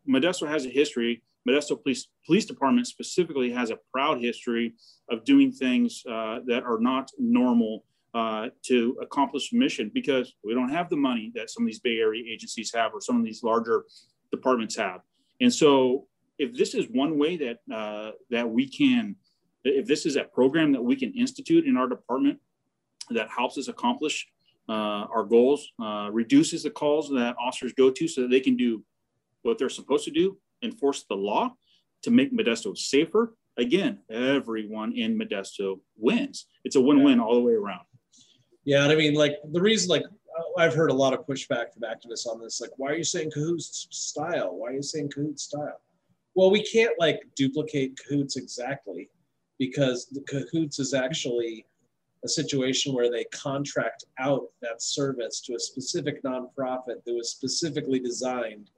[0.07, 1.23] Modesto has a history.
[1.49, 4.75] Modesto Police Police Department specifically has a proud history
[5.11, 7.85] of doing things that are not normal
[8.65, 12.25] to accomplish mission because we don't have the money that some of these Bay Area
[12.31, 13.85] agencies have or some of these larger
[14.31, 15.01] departments have.
[15.41, 17.61] And so, if this is one way that
[18.29, 19.17] that we can
[19.75, 22.39] if this is a program that we can institute in our department
[23.11, 24.27] that helps us accomplish
[24.69, 28.57] uh, our goals, uh, reduces the calls that officers go to so that they can
[28.57, 28.83] do
[29.43, 31.55] what they're supposed to do, enforce the law
[32.03, 33.35] to make Modesto safer.
[33.57, 36.47] Again, everyone in Modesto wins.
[36.65, 37.87] It's a win-win all the way around.
[38.65, 40.03] Yeah, and I mean, like the reason, like
[40.59, 42.61] I've heard a lot of pushback from activists on this.
[42.61, 44.57] Like, why are you saying cahoots style?
[44.57, 45.81] Why are you saying cahoots style?
[46.35, 49.09] Well, we can't like duplicate cahoots exactly
[49.59, 51.67] because the cahoots is actually
[52.25, 57.99] a situation where they contract out that service to a specific nonprofit that was specifically
[57.99, 58.71] designed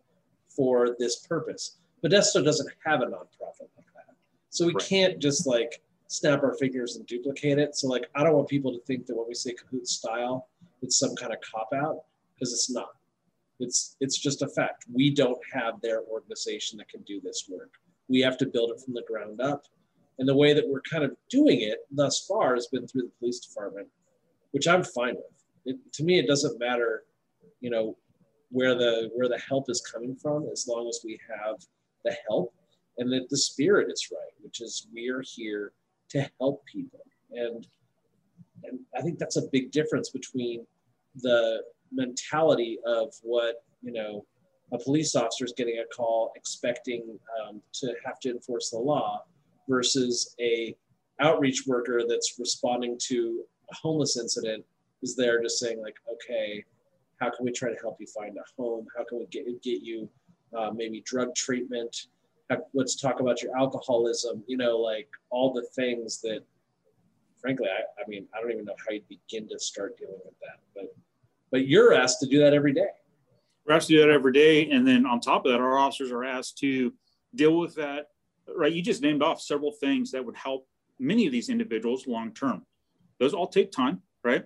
[0.49, 1.79] for this purpose.
[2.05, 4.15] Modesto doesn't have a nonprofit like that.
[4.51, 4.85] So we right.
[4.85, 7.77] can't just like snap our fingers and duplicate it.
[7.77, 10.49] So like I don't want people to think that when we say Cahoot style,
[10.83, 12.03] it's some kind of cop out
[12.35, 12.91] because it's not.
[13.61, 14.85] It's it's just a fact.
[14.93, 17.73] We don't have their organization that can do this work.
[18.09, 19.65] We have to build it from the ground up
[20.19, 23.13] and the way that we're kind of doing it thus far has been through the
[23.19, 23.87] police department,
[24.51, 25.25] which I'm fine with.
[25.65, 27.05] It, to me, it doesn't matter,
[27.61, 27.97] you know,
[28.51, 31.57] where the where the help is coming from, as long as we have
[32.05, 32.55] the help
[32.99, 35.73] and that the spirit is right, which is we are here
[36.11, 37.01] to help people.
[37.31, 37.67] And
[38.65, 40.67] and I think that's a big difference between
[41.17, 44.25] the mentality of what you know
[44.73, 49.23] a police officer is getting a call expecting um, to have to enforce the law
[49.69, 50.75] versus a
[51.21, 54.65] outreach worker that's responding to a homeless incident
[55.03, 56.65] is there just saying like okay
[57.21, 58.87] how can we try to help you find a home?
[58.97, 60.09] How can we get, get you
[60.57, 62.07] uh, maybe drug treatment?
[62.73, 66.41] Let's talk about your alcoholism you know like all the things that
[67.39, 70.35] frankly I, I mean i don't even know how you'd begin to start dealing with
[70.41, 70.95] that but
[71.51, 72.89] but you're asked to do that every day.
[73.67, 74.71] We're asked to do that every day.
[74.71, 76.93] And then on top of that our officers are asked to
[77.35, 78.09] deal with that
[78.57, 78.73] right?
[78.73, 80.67] You just named off several things that would help
[80.99, 82.65] many of these individuals long term.
[83.19, 84.45] Those all take time, right?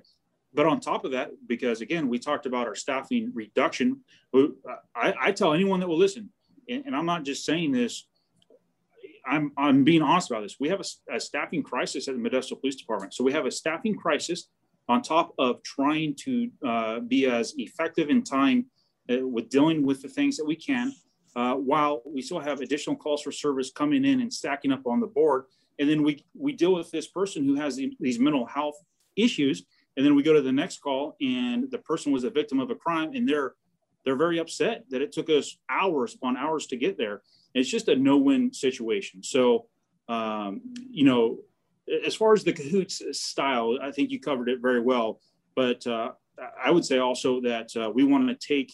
[0.55, 4.01] But on top of that, because again, we talked about our staffing reduction.
[4.95, 6.31] I, I tell anyone that will listen,
[6.69, 8.07] and, and, I'm not just saying this,
[9.27, 10.57] I'm, I'm being honest about this.
[10.61, 13.15] We have a, a staffing crisis at the Modesto Police Department.
[13.15, 14.49] So we have a staffing crisis
[14.89, 18.67] on top of trying to uh, be as effective in time
[19.11, 20.93] uh, with dealing with the things that we can
[21.35, 25.01] uh, while we still have additional calls for service coming in and stacking up on
[25.01, 25.45] the board.
[25.79, 28.77] And then we, we deal with this person who has the, these mental health
[29.17, 29.65] issues.
[29.97, 32.71] And then we go to the next call and the person was a victim of
[32.71, 33.55] a crime and they're,
[34.05, 37.23] they're very upset that it took us hours upon hours to get there.
[37.55, 39.23] It's just a no-win situation.
[39.23, 39.67] So,
[40.09, 41.39] um, you know,
[42.07, 45.21] as far as the cahoots style, I think you covered it very well.
[45.55, 46.13] But uh,
[46.63, 48.73] I would say also that uh, we want to take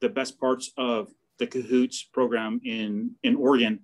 [0.00, 3.80] the best parts of the Cahoots program in in Oregon,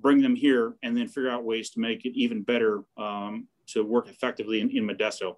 [0.00, 3.84] bring them here, and then figure out ways to make it even better um, to
[3.84, 5.36] work effectively in, in Modesto.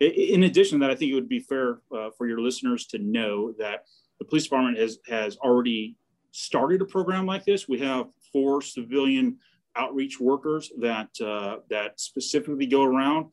[0.00, 2.98] In addition to that, I think it would be fair uh, for your listeners to
[2.98, 3.84] know that
[4.18, 5.96] the police department has has already
[6.32, 7.68] started a program like this.
[7.68, 9.38] We have four civilian
[9.76, 13.26] outreach workers that uh, that specifically go around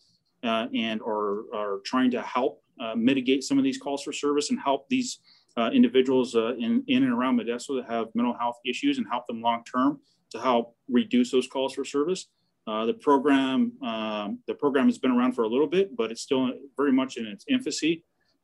[0.44, 4.50] uh, and are are trying to help uh, mitigate some of these calls for service
[4.52, 5.20] and help these
[5.58, 9.28] uh, individuals uh, in, in and around Modesto that have mental health issues and help
[9.28, 10.00] them long term
[10.32, 12.28] to help reduce those calls for service.
[12.68, 16.22] Uh, the program um, the program has been around for a little bit, but it's
[16.22, 18.04] still very much in its infancy.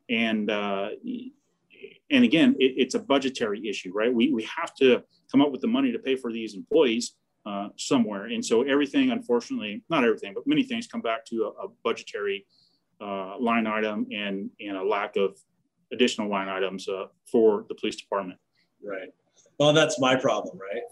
[0.09, 0.89] And uh,
[2.09, 4.13] and again, it, it's a budgetary issue, right?
[4.13, 7.15] We, we have to come up with the money to pay for these employees
[7.45, 8.25] uh, somewhere.
[8.25, 12.45] And so everything, unfortunately, not everything, but many things come back to a, a budgetary
[13.01, 15.37] uh, line item and, and a lack of
[15.91, 18.39] additional line items uh, for the police department.
[18.83, 19.13] Right.
[19.59, 20.83] Well, that's my problem, right?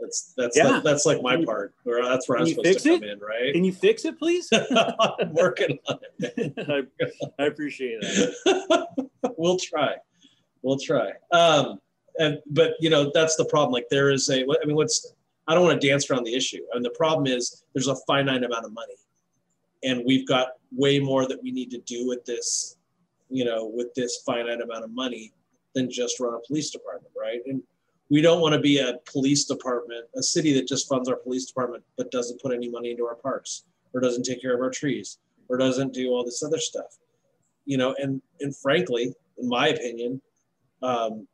[0.00, 0.64] That's that's yeah.
[0.64, 1.74] that, that's like my part.
[1.82, 3.10] Where that's where I'm supposed to come it?
[3.10, 3.52] in, right?
[3.52, 4.48] Can you fix it, please?
[4.52, 6.54] I'm working on it.
[7.38, 9.08] I, I, appreciate that.
[9.36, 9.96] we'll try.
[10.62, 11.12] We'll try.
[11.32, 11.80] Um,
[12.18, 13.72] and but you know that's the problem.
[13.72, 14.42] Like there is a.
[14.42, 15.14] I mean, what's
[15.48, 16.58] I don't want to dance around the issue.
[16.72, 18.94] I and mean, the problem is there's a finite amount of money,
[19.82, 22.76] and we've got way more that we need to do with this,
[23.30, 25.32] you know, with this finite amount of money
[25.74, 27.40] than just run a police department, right?
[27.46, 27.62] And
[28.10, 31.46] we don't want to be a police department, a city that just funds our police
[31.46, 34.70] department but doesn't put any money into our parks or doesn't take care of our
[34.70, 36.98] trees or doesn't do all this other stuff.
[37.66, 40.22] You know, and and frankly, in my opinion,
[40.82, 41.26] um,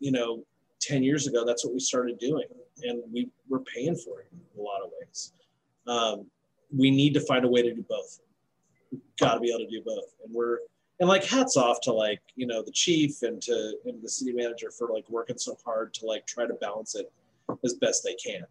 [0.00, 0.44] you know,
[0.80, 2.46] 10 years ago, that's what we started doing.
[2.82, 5.32] And we were paying for it in a lot of ways.
[5.86, 6.26] Um,
[6.76, 8.20] we need to find a way to do both.
[9.18, 10.04] Got to be able to do both.
[10.24, 10.58] And we're,
[11.00, 14.32] and like hats off to like, you know, the chief and to and the city
[14.32, 17.12] manager for like working so hard to like try to balance it
[17.64, 18.42] as best they can,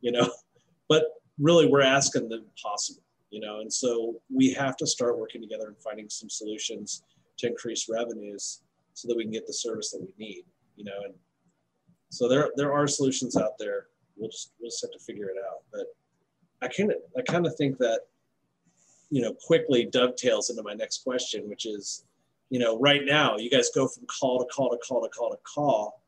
[0.00, 0.30] you know.
[0.88, 1.04] But
[1.38, 5.68] really we're asking the impossible, you know, and so we have to start working together
[5.68, 7.02] and finding some solutions
[7.38, 8.60] to increase revenues
[8.92, 10.44] so that we can get the service that we need,
[10.76, 11.14] you know, and
[12.12, 13.86] so there there are solutions out there.
[14.16, 15.62] We'll just we'll just have to figure it out.
[15.72, 15.86] But
[16.60, 18.00] I kind of I kind of think that
[19.12, 22.04] you know quickly dovetails into my next question, which is,
[22.48, 25.30] you know, right now you guys go from call to call to call to call
[25.30, 26.02] to call.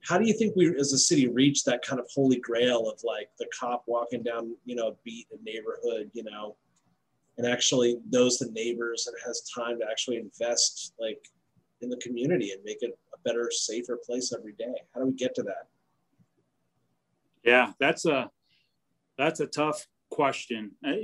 [0.00, 3.00] How do you think we as a city reach that kind of holy grail of
[3.04, 6.56] like the cop walking down, you know, a beat a neighborhood, you know,
[7.36, 11.28] and actually knows the neighbors and has time to actually invest like
[11.82, 14.74] in the community and make it a better, safer place every day?
[14.94, 15.66] How do we get to that?
[17.44, 18.30] Yeah, that's a
[19.18, 19.86] that's a tough
[20.18, 20.72] question.
[20.84, 20.94] Uh,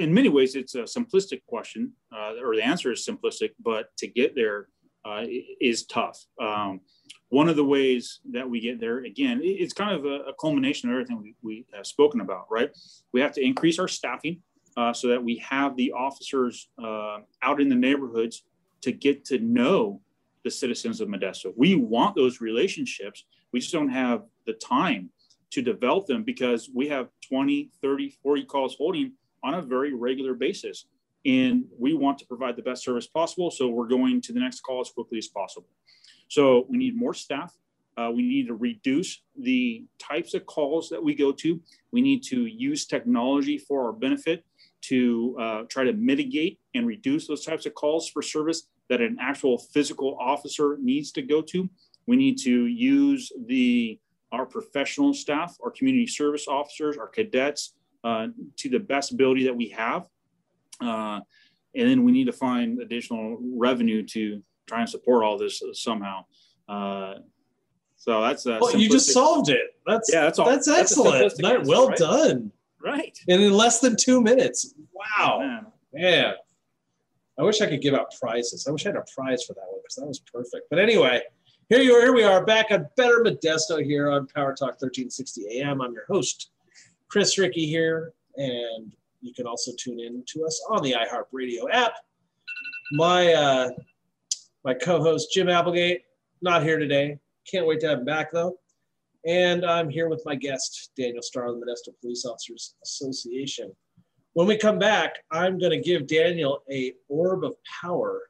[0.00, 4.08] in many ways, it's a simplistic question, uh, or the answer is simplistic, but to
[4.08, 4.66] get there
[5.04, 5.22] uh,
[5.60, 6.18] is tough.
[6.40, 6.80] Um,
[7.28, 10.88] one of the ways that we get there, again, it's kind of a, a culmination
[10.88, 12.70] of everything we, we, have spoken about, right?
[13.12, 14.40] We have to increase our staffing
[14.76, 18.42] uh, so that we have the officers uh, out in the neighborhoods
[18.82, 20.00] to get to know
[20.42, 21.52] the citizens of Modesto.
[21.56, 23.24] We want those relationships.
[23.52, 25.10] We just don't have the time
[25.54, 29.12] to develop them because we have 20, 30, 40 calls holding
[29.44, 30.86] on a very regular basis.
[31.24, 33.50] And we want to provide the best service possible.
[33.50, 35.68] So we're going to the next call as quickly as possible.
[36.28, 37.54] So we need more staff.
[37.96, 41.60] Uh, we need to reduce the types of calls that we go to.
[41.92, 44.44] We need to use technology for our benefit
[44.82, 49.16] to uh, try to mitigate and reduce those types of calls for service that an
[49.20, 51.70] actual physical officer needs to go to.
[52.06, 53.98] We need to use the
[54.34, 59.56] our professional staff, our community service officers, our cadets uh, to the best ability that
[59.56, 60.06] we have.
[60.80, 61.20] Uh,
[61.74, 66.24] and then we need to find additional revenue to try and support all this somehow.
[66.68, 67.14] Uh,
[67.96, 69.76] so that's a well, you just solved it.
[69.86, 70.46] That's yeah, that's all.
[70.46, 71.20] That's excellent.
[71.20, 71.96] That's answer, well right?
[71.96, 72.52] done.
[72.82, 73.18] Right.
[73.28, 74.74] And in less than two minutes.
[74.92, 75.38] Wow.
[75.40, 75.66] Man.
[75.94, 76.34] man.
[77.38, 78.66] I wish I could give out prizes.
[78.68, 80.66] I wish I had a prize for that one because that was perfect.
[80.70, 81.22] But anyway,
[81.68, 82.02] here you are.
[82.02, 85.80] Here we are back on Better Modesto here on Power Talk 1360 AM.
[85.80, 86.50] I'm your host,
[87.08, 91.94] Chris Ricci here, and you can also tune in to us on the iHeartRadio app.
[92.92, 93.70] My uh,
[94.64, 96.02] my co-host Jim Applegate
[96.42, 97.18] not here today.
[97.50, 98.58] Can't wait to have him back though.
[99.26, 103.72] And I'm here with my guest Daniel Starr of the Modesto Police Officers Association.
[104.34, 108.20] When we come back, I'm going to give Daniel a orb of power.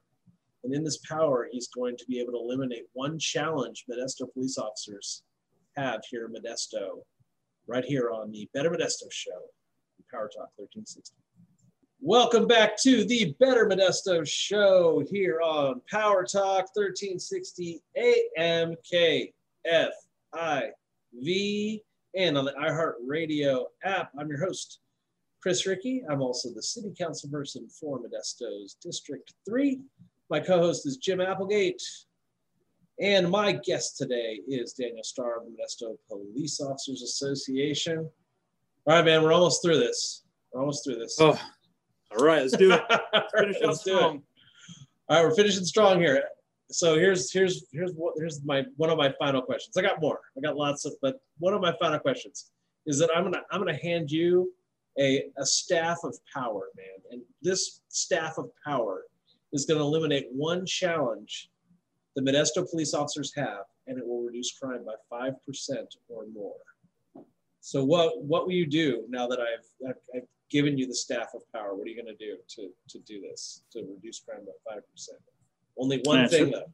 [0.65, 4.57] And in this power, he's going to be able to eliminate one challenge Modesto police
[4.57, 5.23] officers
[5.77, 7.03] have here in Modesto,
[7.67, 9.51] right here on the Better Modesto Show,
[10.11, 11.15] Power Talk 1360.
[12.01, 19.33] Welcome back to the Better Modesto Show here on Power Talk 1360 AM KFIV
[22.17, 24.13] and on the iHeartRadio app.
[24.19, 24.81] I'm your host,
[25.43, 26.05] Chris Ricci.
[26.09, 29.83] I'm also the city council person for Modesto's District 3.
[30.35, 31.81] My co host is Jim Applegate.
[33.01, 37.99] And my guest today is Daniel Starr of the Modesto Police Officers Association.
[37.99, 40.25] All right, man, we're almost through this.
[40.53, 41.17] We're almost through this.
[41.21, 41.39] Oh,
[42.11, 42.83] all right, let's do it.
[43.15, 44.03] Let's let's do it.
[44.03, 44.21] All
[45.09, 46.21] right, we're finishing strong here.
[46.69, 49.77] So here's here's here's what here's my one of my final questions.
[49.77, 50.19] I got more.
[50.37, 52.51] I got lots of, but one of my final questions
[52.87, 54.53] is that I'm gonna I'm gonna hand you
[54.99, 57.13] a, a staff of power, man.
[57.13, 59.05] And this staff of power
[59.55, 61.49] is going to eliminate one challenge
[62.17, 65.35] the Modesto police officers have, and it will reduce crime by 5%
[66.09, 66.55] or more.
[67.61, 71.29] So what, what will you do now that I've, I've, I've given you the staff
[71.35, 71.75] of power?
[71.75, 75.09] What are you going to do to, to do this, to reduce crime by 5%?
[75.79, 76.71] Only one thing though.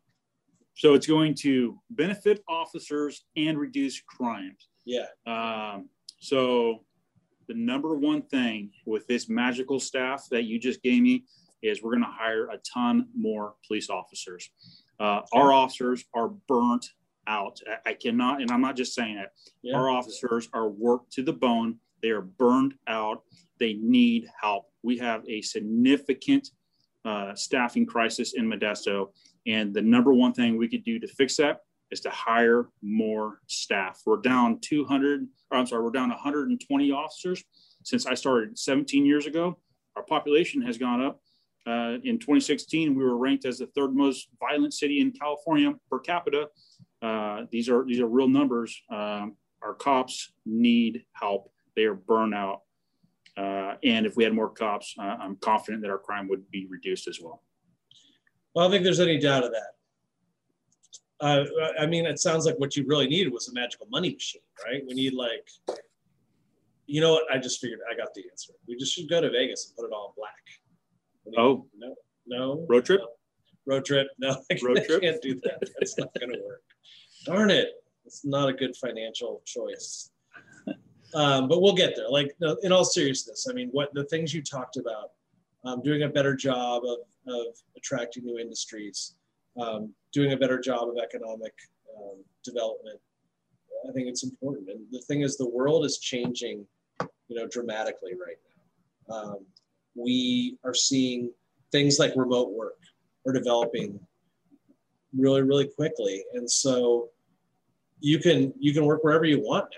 [0.74, 4.68] So it's going to benefit officers and reduce crimes.
[4.84, 5.06] Yeah.
[5.26, 5.88] Um,
[6.20, 6.84] so
[7.48, 11.24] the number one thing with this magical staff that you just gave me
[11.62, 14.50] is we're going to hire a ton more police officers.
[14.98, 16.86] Uh, our officers are burnt
[17.26, 17.61] out.
[17.66, 19.28] I, I, cannot, and I'm not just saying it.
[19.62, 19.76] Yeah.
[19.76, 21.76] Our officers are worked to the bone.
[22.02, 23.22] They are burned out.
[23.58, 24.66] They need help.
[24.82, 26.48] We have a significant
[27.04, 29.11] uh, staffing crisis in Modesto.
[29.46, 33.40] And the number one thing we could do to fix that is to hire more
[33.46, 34.00] staff.
[34.06, 37.42] We're down 200, or I'm sorry, we're down 120 officers
[37.82, 39.58] since I started 17 years ago.
[39.96, 41.20] Our population has gone up.
[41.66, 45.98] Uh, in 2016, we were ranked as the third most violent city in California per
[45.98, 46.48] capita.
[47.02, 48.80] Uh, these are these are real numbers.
[48.90, 51.52] Um, our cops need help.
[51.76, 52.61] They are burnout.
[53.36, 56.66] Uh, and if we had more cops, uh, I'm confident that our crime would be
[56.68, 57.42] reduced as well.
[58.54, 59.74] Well, I don't think there's any doubt of that.
[61.20, 61.44] Uh,
[61.78, 64.82] I mean, it sounds like what you really needed was a magical money machine, right?
[64.86, 65.48] We need like,
[66.86, 67.24] you know what?
[67.32, 68.54] I just figured I got the answer.
[68.66, 70.32] We just should go to Vegas and put it all in black.
[71.36, 71.94] Oh, no,
[72.26, 72.66] no.
[72.68, 73.00] Road trip?
[73.00, 73.08] No.
[73.74, 74.08] Road trip.
[74.18, 75.02] No, I Road can't, trip?
[75.02, 75.60] can't do that.
[75.78, 76.62] That's not going to work.
[77.24, 77.68] Darn it.
[78.04, 80.10] It's not a good financial choice.
[81.14, 82.08] Um, but we'll get there.
[82.08, 85.10] Like, no, in all seriousness, I mean, what the things you talked about,
[85.64, 87.46] um, doing a better job of, of
[87.76, 89.16] attracting new industries,
[89.60, 91.52] um, doing a better job of economic
[91.96, 92.98] um, development.
[93.88, 94.68] I think it's important.
[94.70, 96.64] And the thing is, the world is changing,
[97.28, 98.36] you know, dramatically right
[99.08, 99.14] now.
[99.16, 99.38] Um,
[99.95, 101.30] we are seeing
[101.72, 102.78] things like remote work
[103.26, 103.99] are developing
[105.16, 107.11] really, really quickly, and so
[108.01, 109.76] you can you can work wherever you want now.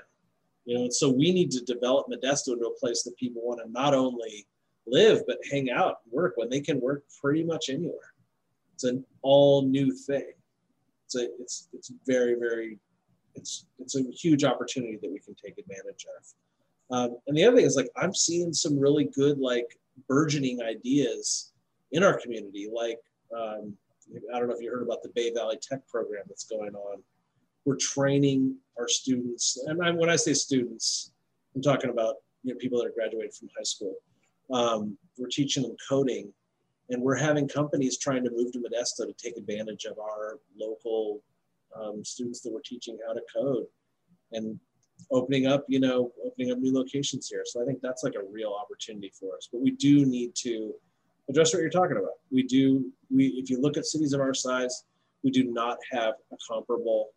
[0.65, 3.61] You know, and so we need to develop Modesto into a place that people want
[3.65, 4.47] to not only
[4.87, 8.13] live but hang out, work when they can work pretty much anywhere.
[8.75, 10.33] It's an all new thing.
[11.07, 12.79] It's a, it's it's very very
[13.35, 16.97] it's it's a huge opportunity that we can take advantage of.
[16.97, 21.53] Um, and the other thing is like I'm seeing some really good like burgeoning ideas
[21.93, 22.68] in our community.
[22.72, 22.99] Like
[23.36, 23.74] um,
[24.34, 27.03] I don't know if you heard about the Bay Valley Tech program that's going on.
[27.64, 31.12] We're training our students, and I, when I say students,
[31.55, 33.95] I'm talking about you know people that are graduating from high school.
[34.51, 36.32] Um, we're teaching them coding
[36.90, 41.22] and we're having companies trying to move to Modesto to take advantage of our local
[41.74, 43.64] um, students that we're teaching how to code
[44.32, 44.59] and
[45.11, 47.42] opening up, you know, opening up new locations here.
[47.44, 49.48] So I think that's like a real opportunity for us.
[49.50, 50.74] But we do need to
[51.28, 52.14] address what you're talking about.
[52.30, 54.84] We do, we if you look at cities of our size,
[55.22, 57.11] we do not have a comparable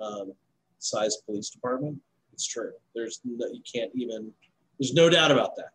[0.00, 0.32] um,
[0.78, 1.98] size police department.
[2.32, 2.72] It's true.
[2.94, 4.32] There's no, you can't even.
[4.78, 5.70] There's no doubt about that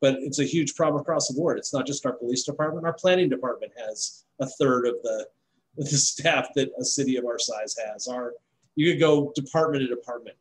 [0.00, 1.58] but it's a huge problem across the board.
[1.58, 2.86] It's not just our police department.
[2.86, 5.26] Our planning department has a third of the,
[5.76, 8.08] the staff that a city of our size has.
[8.08, 8.34] Our
[8.76, 10.36] you could go department to department.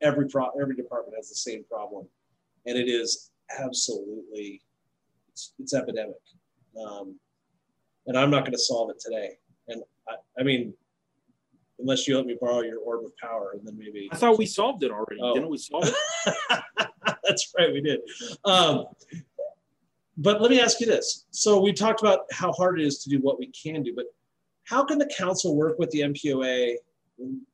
[0.00, 2.06] Every pro every department has the same problem,
[2.66, 4.62] and it is absolutely
[5.30, 6.14] it's, it's epidemic.
[6.80, 7.18] Um,
[8.06, 9.38] and I'm not going to solve it today.
[9.68, 10.72] And I, I mean,
[11.78, 14.46] unless you let me borrow your orb of power, and then maybe I thought we
[14.46, 15.20] solved it already.
[15.22, 15.34] Oh.
[15.34, 16.62] Didn't we solve it?
[17.24, 18.00] That's right, we did.
[18.44, 18.86] Um,
[20.16, 21.26] but let me ask you this.
[21.30, 24.06] So we talked about how hard it is to do what we can do, but
[24.64, 26.74] how can the council work with the MPOA,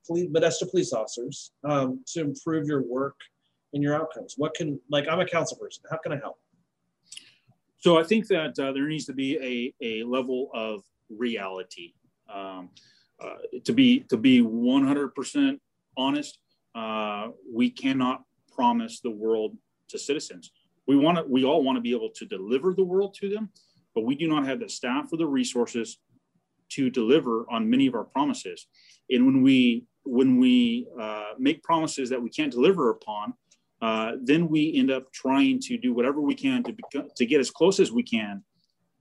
[0.07, 3.17] police, Modesto police officers, um, to improve your work
[3.73, 4.35] and your outcomes?
[4.37, 5.85] What can, like, I'm a council person.
[5.91, 6.39] How can I help?
[7.79, 11.93] So I think that uh, there needs to be a, a level of reality.
[12.33, 12.71] Um,
[13.23, 15.59] uh, to be to be 100%
[15.97, 16.39] honest,
[16.75, 18.23] uh, we cannot
[18.55, 19.57] promise the world
[19.89, 20.51] to citizens.
[20.87, 23.51] We want to, we all want to be able to deliver the world to them,
[23.95, 25.99] but we do not have the staff or the resources
[26.71, 28.67] to deliver on many of our promises.
[29.11, 33.33] And when we when we uh, make promises that we can't deliver upon,
[33.81, 36.75] uh, then we end up trying to do whatever we can to
[37.17, 38.43] to get as close as we can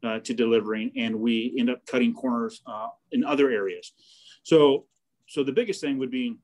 [0.04, 3.94] uh, to delivering, and we end up cutting corners uh, in other areas.
[4.44, 4.86] So,
[5.28, 6.36] so the biggest thing would be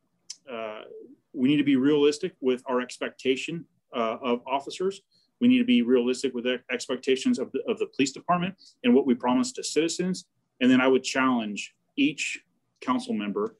[0.51, 0.81] uh,
[1.33, 3.65] we need to be realistic with our expectation
[3.95, 5.01] uh, of officers.
[5.41, 9.05] We need to be realistic with expectations of the, of the police department and what
[9.05, 10.25] we promise to citizens.
[10.61, 12.41] And then I would challenge each
[12.81, 13.55] council member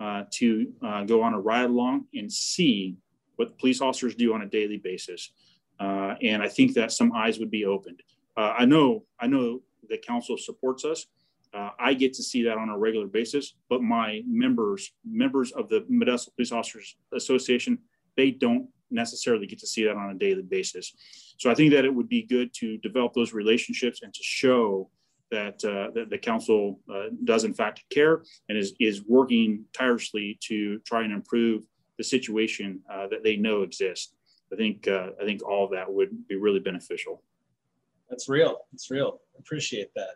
[0.00, 2.96] uh, to uh, go on a ride along and see
[3.36, 5.32] what police officers do on a daily basis.
[5.80, 8.02] Uh, and I think that some eyes would be opened.
[8.36, 11.06] Uh, I know, I know the council supports us.
[11.54, 15.68] Uh, I get to see that on a regular basis, but my members, members of
[15.68, 17.78] the Modesto Police Officers Association,
[18.16, 20.92] they don't necessarily get to see that on a daily basis.
[21.38, 24.90] So I think that it would be good to develop those relationships and to show
[25.30, 30.38] that, uh, that the council uh, does in fact care and is, is working tirelessly
[30.42, 31.62] to try and improve
[31.98, 34.14] the situation uh, that they know exists.
[34.52, 37.22] I think uh, I think all of that would be really beneficial.
[38.08, 38.60] That's real.
[38.72, 39.20] It's real.
[39.38, 40.14] Appreciate that.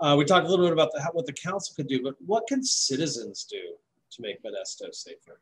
[0.00, 2.46] Uh, we talked a little bit about the, what the council could do, but what
[2.48, 3.74] can citizens do
[4.10, 5.40] to make Modesto safer?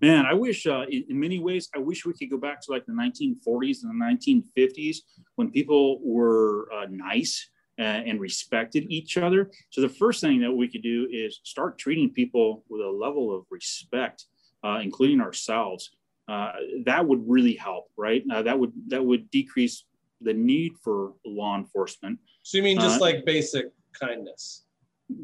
[0.00, 2.70] Man, I wish, uh, in, in, many ways, I wish we could go back to
[2.70, 4.98] like the 1940s and the 1950s
[5.34, 7.48] when people were uh, nice
[7.78, 9.50] and, and, respected each other.
[9.70, 13.34] So the first thing that we could do is start treating people with a level
[13.34, 14.26] of respect,
[14.64, 15.90] uh, including ourselves.
[16.28, 16.52] Uh,
[16.84, 18.22] that would really help, right?
[18.30, 19.84] Uh, that would that would decrease
[20.20, 22.18] the need for law enforcement.
[22.42, 23.66] So you mean just uh, like basic
[23.98, 24.64] kindness?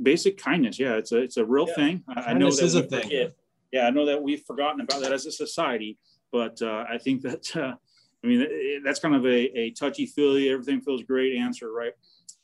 [0.02, 1.74] Basic kindness, yeah, it's a it's a real yeah.
[1.74, 2.04] thing.
[2.08, 3.02] I, I know that is a thing.
[3.02, 3.34] Forget,
[3.70, 5.98] yeah, I know that we've forgotten about that as a society,
[6.32, 7.74] but uh, I think that uh,
[8.22, 11.92] I mean that's kind of a, a touchy feely, everything feels great answer, right?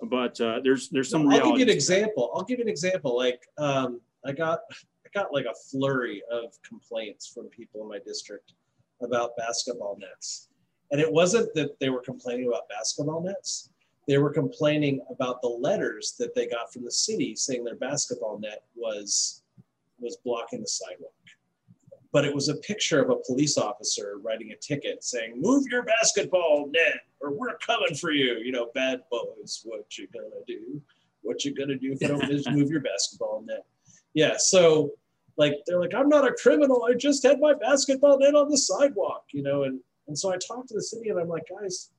[0.02, 1.28] But uh, there's there's some.
[1.28, 2.30] I'll give you an example.
[2.34, 3.16] I'll give you an example.
[3.16, 7.98] Like um, I got I got like a flurry of complaints from people in my
[8.04, 8.54] district
[9.02, 10.48] about basketball nets,
[10.90, 13.70] and it wasn't that they were complaining about basketball nets.
[14.08, 18.38] They were complaining about the letters that they got from the city saying their basketball
[18.38, 19.42] net was
[20.00, 21.12] was blocking the sidewalk
[22.12, 25.82] but it was a picture of a police officer writing a ticket saying, "Move your
[25.82, 30.82] basketball net, or we're coming for you." You know, bad boys, what you gonna do?
[31.22, 32.22] What you gonna do if I don't
[32.56, 33.64] move your basketball net?
[34.14, 34.92] Yeah, so
[35.36, 36.84] like they're like, "I'm not a criminal.
[36.84, 39.80] I just had my basketball net on the sidewalk," you know, and
[40.10, 41.90] and so I talked to the city, and I'm like, guys,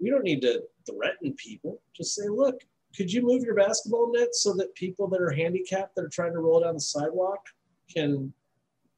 [0.00, 1.82] we don't need to threaten people.
[1.92, 2.60] Just say, look,
[2.96, 6.32] could you move your basketball net so that people that are handicapped that are trying
[6.34, 7.44] to roll down the sidewalk
[7.92, 8.32] can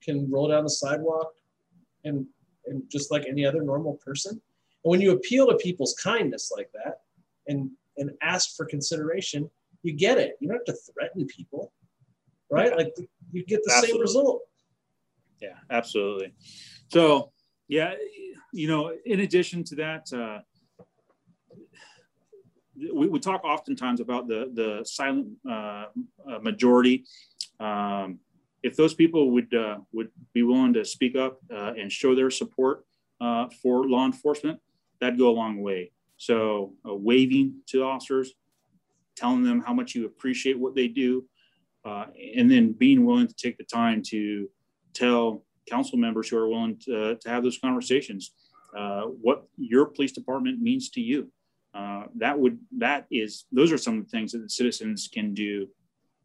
[0.02, 1.32] can roll down the sidewalk
[2.04, 2.26] and,
[2.66, 4.32] and just like any other normal person.
[4.32, 7.00] And when you appeal to people's kindness like that
[7.46, 9.50] and, and ask for consideration,
[9.82, 10.36] you get it.
[10.40, 11.72] You don't have to threaten people,
[12.50, 12.76] right?
[12.76, 12.94] Like
[13.32, 13.92] you get the absolutely.
[13.92, 14.42] same result.
[15.40, 16.32] Yeah, absolutely.
[16.88, 17.32] So,
[17.68, 17.94] yeah,
[18.52, 20.40] you know, in addition to that, uh,
[22.76, 25.86] we, we talk oftentimes about the the silent uh,
[26.28, 27.04] uh majority.
[27.58, 28.20] Um,
[28.62, 32.30] if those people would uh, would be willing to speak up uh, and show their
[32.30, 32.84] support
[33.20, 34.60] uh, for law enforcement,
[35.00, 35.92] that'd go a long way.
[36.16, 38.32] So uh, waving to officers,
[39.16, 41.24] telling them how much you appreciate what they do,
[41.84, 42.06] uh,
[42.36, 44.48] and then being willing to take the time to
[44.92, 48.32] tell council members who are willing to, to have those conversations
[48.76, 51.30] uh, what your police department means to you.
[52.16, 55.66] that would that is those are some of the things that the citizens can do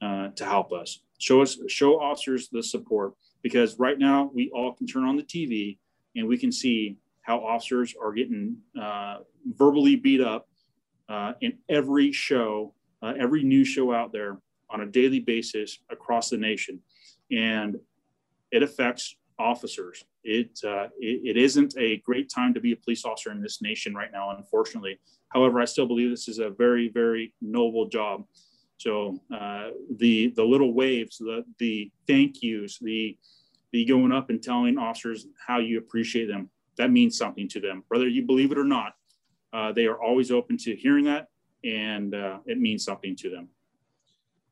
[0.01, 1.01] to help us.
[1.17, 5.23] Show us show officers the support because right now we all can turn on the
[5.23, 5.77] tv
[6.15, 10.47] and we can see how officers are getting uh, verbally beat up
[11.09, 14.39] uh, in every show uh, every news show out there
[14.69, 16.79] on a daily basis across the nation.
[17.31, 17.79] And
[18.51, 20.05] it affects officers.
[20.23, 23.61] It, uh, it, it isn't a great time to be a police officer in this
[23.61, 24.99] nation right now unfortunately.
[25.29, 28.23] However i still believe this is a very very noble job
[28.77, 33.17] so uh, the the little waves, the the thank yous, the
[33.71, 37.83] the going up and telling officers how you appreciate them, that means something to them,
[37.87, 38.95] whether you believe it or not.
[39.53, 41.29] Uh, they are always open to hearing that,
[41.63, 43.47] and uh, it means something to them.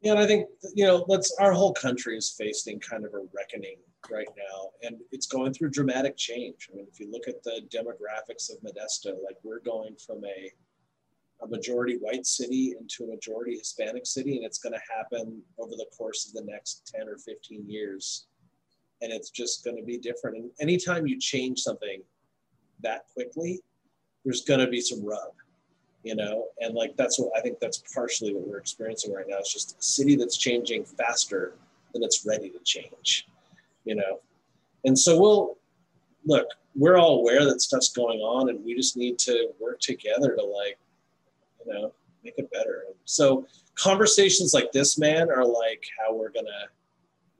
[0.01, 3.25] Yeah, and I think you know, let's our whole country is facing kind of a
[3.33, 3.77] reckoning
[4.09, 6.69] right now, and it's going through dramatic change.
[6.71, 10.51] I mean, if you look at the demographics of Modesto, like we're going from a
[11.43, 15.71] a majority white city into a majority Hispanic city, and it's going to happen over
[15.71, 18.25] the course of the next 10 or 15 years.
[19.01, 20.37] And it's just going to be different.
[20.37, 22.01] And anytime you change something
[22.81, 23.61] that quickly,
[24.23, 25.33] there's going to be some rub,
[26.03, 26.45] you know?
[26.59, 29.37] And like that's what I think that's partially what we're experiencing right now.
[29.39, 31.55] It's just a city that's changing faster
[31.93, 33.27] than it's ready to change,
[33.83, 34.19] you know?
[34.85, 35.57] And so we'll
[36.25, 40.35] look, we're all aware that stuff's going on, and we just need to work together
[40.35, 40.77] to like
[41.65, 41.93] you know,
[42.23, 42.83] make it better.
[43.05, 43.45] So
[43.75, 46.67] conversations like this, man, are like how we're gonna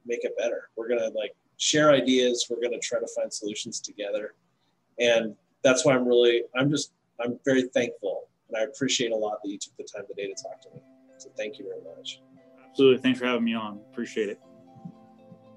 [0.05, 0.69] make it better.
[0.76, 2.47] We're gonna like share ideas.
[2.49, 4.36] We're gonna try to find solutions together,
[4.99, 6.91] and that's why I'm really, I'm just,
[7.24, 10.43] I'm very thankful, and I appreciate a lot that you took the time today to
[10.43, 10.82] talk to me.
[11.17, 12.21] So thank you very much.
[12.69, 13.80] Absolutely, thanks for having me on.
[13.91, 14.39] Appreciate it.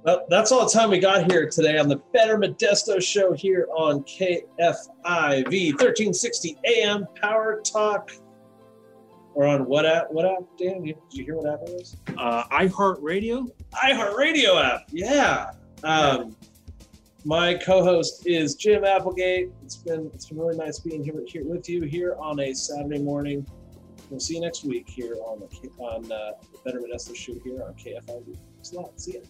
[0.04, 3.66] Well, that's all the time we got here today on the Better Modesto Show here
[3.76, 8.12] on KFIV 1360 AM Power Talk
[9.36, 10.10] or on what app?
[10.10, 10.82] What app, Dan?
[10.82, 11.96] Did you hear what app it was?
[12.16, 13.46] Uh, iHeartRadio.
[13.74, 14.88] iHeartRadio app.
[14.90, 15.50] Yeah.
[15.84, 16.34] Um,
[17.26, 19.50] my co-host is Jim Applegate.
[19.62, 23.02] It's been it's been really nice being here, here with you here on a Saturday
[23.02, 23.46] morning.
[24.08, 27.62] We'll see you next week here on the on uh, the Better Modesto show here
[27.62, 28.38] on KFIV.
[28.54, 28.98] Thanks a lot.
[28.98, 29.20] See ya.